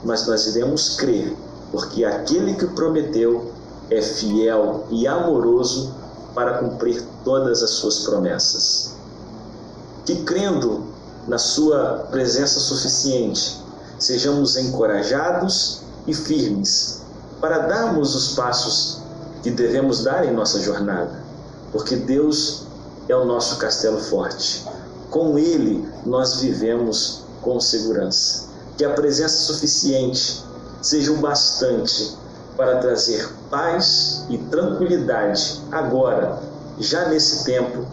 mas 0.05 0.26
nós 0.26 0.46
iremos 0.46 0.96
crer 0.96 1.37
porque 1.72 2.05
aquele 2.05 2.55
que 2.55 2.66
prometeu 2.66 3.50
é 3.90 4.00
fiel 4.02 4.87
e 4.90 5.09
amoroso 5.09 5.94
para 6.35 6.59
cumprir 6.59 7.02
todas 7.24 7.62
as 7.62 7.70
suas 7.70 8.00
promessas. 8.00 8.94
Que 10.05 10.16
crendo 10.22 10.85
na 11.26 11.38
sua 11.38 12.07
presença 12.11 12.61
suficiente, 12.61 13.59
sejamos 13.98 14.57
encorajados 14.57 15.81
e 16.07 16.12
firmes 16.12 17.00
para 17.40 17.66
darmos 17.66 18.14
os 18.14 18.35
passos 18.35 19.00
que 19.42 19.50
devemos 19.50 20.05
dar 20.05 20.24
em 20.24 20.33
nossa 20.33 20.61
jornada, 20.61 21.22
porque 21.72 21.96
Deus 21.96 22.64
é 23.09 23.16
o 23.16 23.24
nosso 23.24 23.57
castelo 23.57 23.98
forte. 23.98 24.64
Com 25.11 25.38
Ele 25.38 25.88
nós 26.05 26.37
vivemos 26.37 27.21
com 27.42 27.61
segurança. 27.61 28.48
Que 28.78 28.85
a 28.85 28.94
presença 28.94 29.37
suficiente 29.37 30.42
seja 30.81 31.12
o 31.12 31.18
bastante 31.18 32.16
para 32.57 32.78
trazer 32.78 33.28
paz 33.50 34.24
e 34.31 34.38
tranquilidade 34.38 35.61
agora, 35.70 36.40
já 36.78 37.09
nesse 37.09 37.44
tempo, 37.44 37.85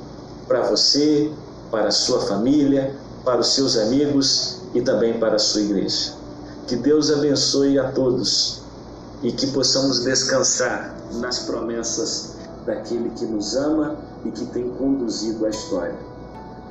para 0.48 0.62
você, 0.62 1.32
para 1.70 1.88
a 1.88 1.92
sua 1.92 2.22
família, 2.22 2.96
para 3.24 3.40
os 3.40 3.54
seus 3.54 3.78
amigos 3.78 4.62
e 4.74 4.82
também 4.82 5.20
para 5.20 5.36
a 5.36 5.40
sua 5.40 5.62
igreja. 5.62 6.14
Que 6.68 6.76
Deus 6.76 7.12
abençoe 7.12 7.78
a 7.78 7.92
todos 7.92 8.62
e 9.22 9.32
que 9.32 9.48
possamos 9.48 10.04
descansar 10.04 10.96
nas 11.14 11.40
promessas 11.40 12.36
daquele 12.66 13.10
que 13.12 13.26
nos 13.26 13.56
ama 13.56 13.98
e 14.24 14.32
que 14.32 14.46
tem 14.48 14.70
conduzido 14.76 15.46
a 15.46 15.50
história. 15.50 15.96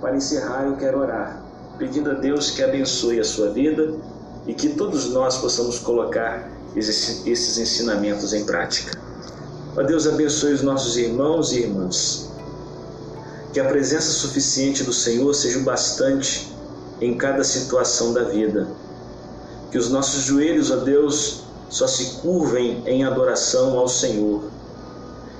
Para 0.00 0.16
encerrar, 0.16 0.64
eu 0.64 0.76
quero 0.76 1.00
orar, 1.00 1.42
pedindo 1.78 2.10
a 2.10 2.14
Deus 2.14 2.50
que 2.50 2.62
abençoe 2.62 3.20
a 3.20 3.24
sua 3.24 3.50
vida 3.50 3.94
e 4.46 4.52
que 4.52 4.70
todos 4.70 5.10
nós 5.10 5.38
possamos 5.38 5.78
colocar 5.78 6.50
esses 6.74 7.58
ensinamentos 7.58 8.32
em 8.32 8.44
prática. 8.44 8.98
Ó 9.76 9.82
Deus, 9.82 10.06
abençoe 10.06 10.52
os 10.52 10.62
nossos 10.62 10.96
irmãos 10.96 11.52
e 11.52 11.60
irmãs. 11.60 12.28
Que 13.52 13.60
a 13.60 13.64
presença 13.64 14.10
suficiente 14.10 14.82
do 14.82 14.92
Senhor 14.92 15.32
seja 15.34 15.58
o 15.58 15.62
bastante 15.62 16.52
em 17.00 17.16
cada 17.16 17.44
situação 17.44 18.12
da 18.12 18.24
vida. 18.24 18.66
Que 19.70 19.78
os 19.78 19.88
nossos 19.90 20.24
joelhos, 20.24 20.70
ó 20.70 20.76
Deus, 20.76 21.44
só 21.68 21.86
se 21.86 22.16
curvem 22.20 22.82
em 22.86 23.04
adoração 23.04 23.78
ao 23.78 23.88
Senhor. 23.88 24.42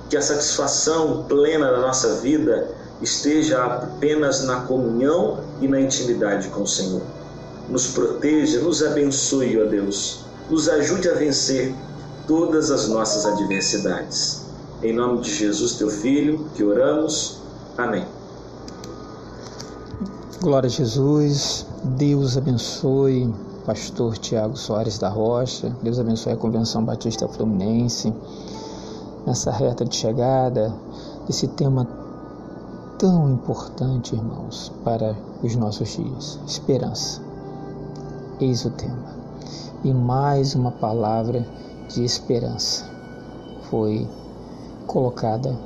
Que 0.09 0.15
a 0.17 0.21
satisfação 0.21 1.25
plena 1.27 1.71
da 1.71 1.79
nossa 1.79 2.15
vida 2.15 2.71
esteja 3.01 3.63
apenas 3.63 4.43
na 4.43 4.61
comunhão 4.61 5.48
e 5.61 5.67
na 5.67 5.79
intimidade 5.79 6.49
com 6.49 6.63
o 6.63 6.67
Senhor 6.67 7.01
nos 7.69 7.87
proteja, 7.87 8.61
nos 8.61 8.83
abençoe, 8.83 9.61
ó 9.61 9.65
Deus. 9.65 10.21
Nos 10.49 10.67
ajude 10.67 11.07
a 11.07 11.13
vencer 11.13 11.73
todas 12.27 12.71
as 12.71 12.87
nossas 12.89 13.25
adversidades. 13.25 14.45
Em 14.81 14.93
nome 14.93 15.21
de 15.21 15.33
Jesus, 15.33 15.73
teu 15.73 15.89
Filho, 15.89 16.49
que 16.55 16.63
oramos. 16.63 17.37
Amém. 17.77 18.05
Glória 20.41 20.67
a 20.67 20.69
Jesus. 20.69 21.65
Deus 21.83 22.37
abençoe 22.37 23.31
pastor 23.65 24.17
Tiago 24.17 24.57
Soares 24.57 24.97
da 24.97 25.09
Rocha. 25.09 25.75
Deus 25.83 25.99
abençoe 25.99 26.33
a 26.33 26.37
Convenção 26.37 26.83
Batista 26.83 27.27
Fluminense. 27.27 28.11
Nessa 29.27 29.51
reta 29.51 29.85
de 29.85 29.95
chegada 29.95 30.73
desse 31.27 31.47
tema 31.49 31.85
tão 32.99 33.31
importante, 33.31 34.13
irmãos, 34.13 34.73
para 34.83 35.15
os 35.41 35.55
nossos 35.55 35.87
dias. 35.87 36.37
Esperança. 36.45 37.21
Eis 38.41 38.65
o 38.65 38.69
tema. 38.71 39.15
E 39.85 39.93
mais 39.93 40.53
uma 40.53 40.69
palavra 40.69 41.47
de 41.87 42.03
esperança 42.03 42.85
foi 43.69 44.05
colocada 44.85 45.57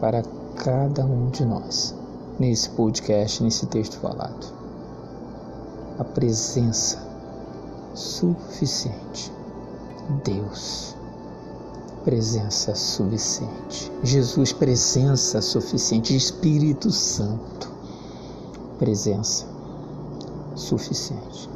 para 0.00 0.22
cada 0.54 1.04
um 1.04 1.30
de 1.30 1.44
nós 1.44 1.92
nesse 2.38 2.70
podcast, 2.70 3.42
nesse 3.42 3.66
texto 3.66 3.98
falado. 3.98 4.46
A 5.98 6.04
presença 6.04 6.96
suficiente. 7.92 9.32
Deus, 10.22 10.95
presença 12.06 12.72
suficiente. 12.76 13.90
Jesus, 14.00 14.52
presença 14.52 15.42
suficiente. 15.42 16.14
Espírito 16.14 16.92
Santo, 16.92 17.68
presença 18.78 19.44
suficiente. 20.54 21.55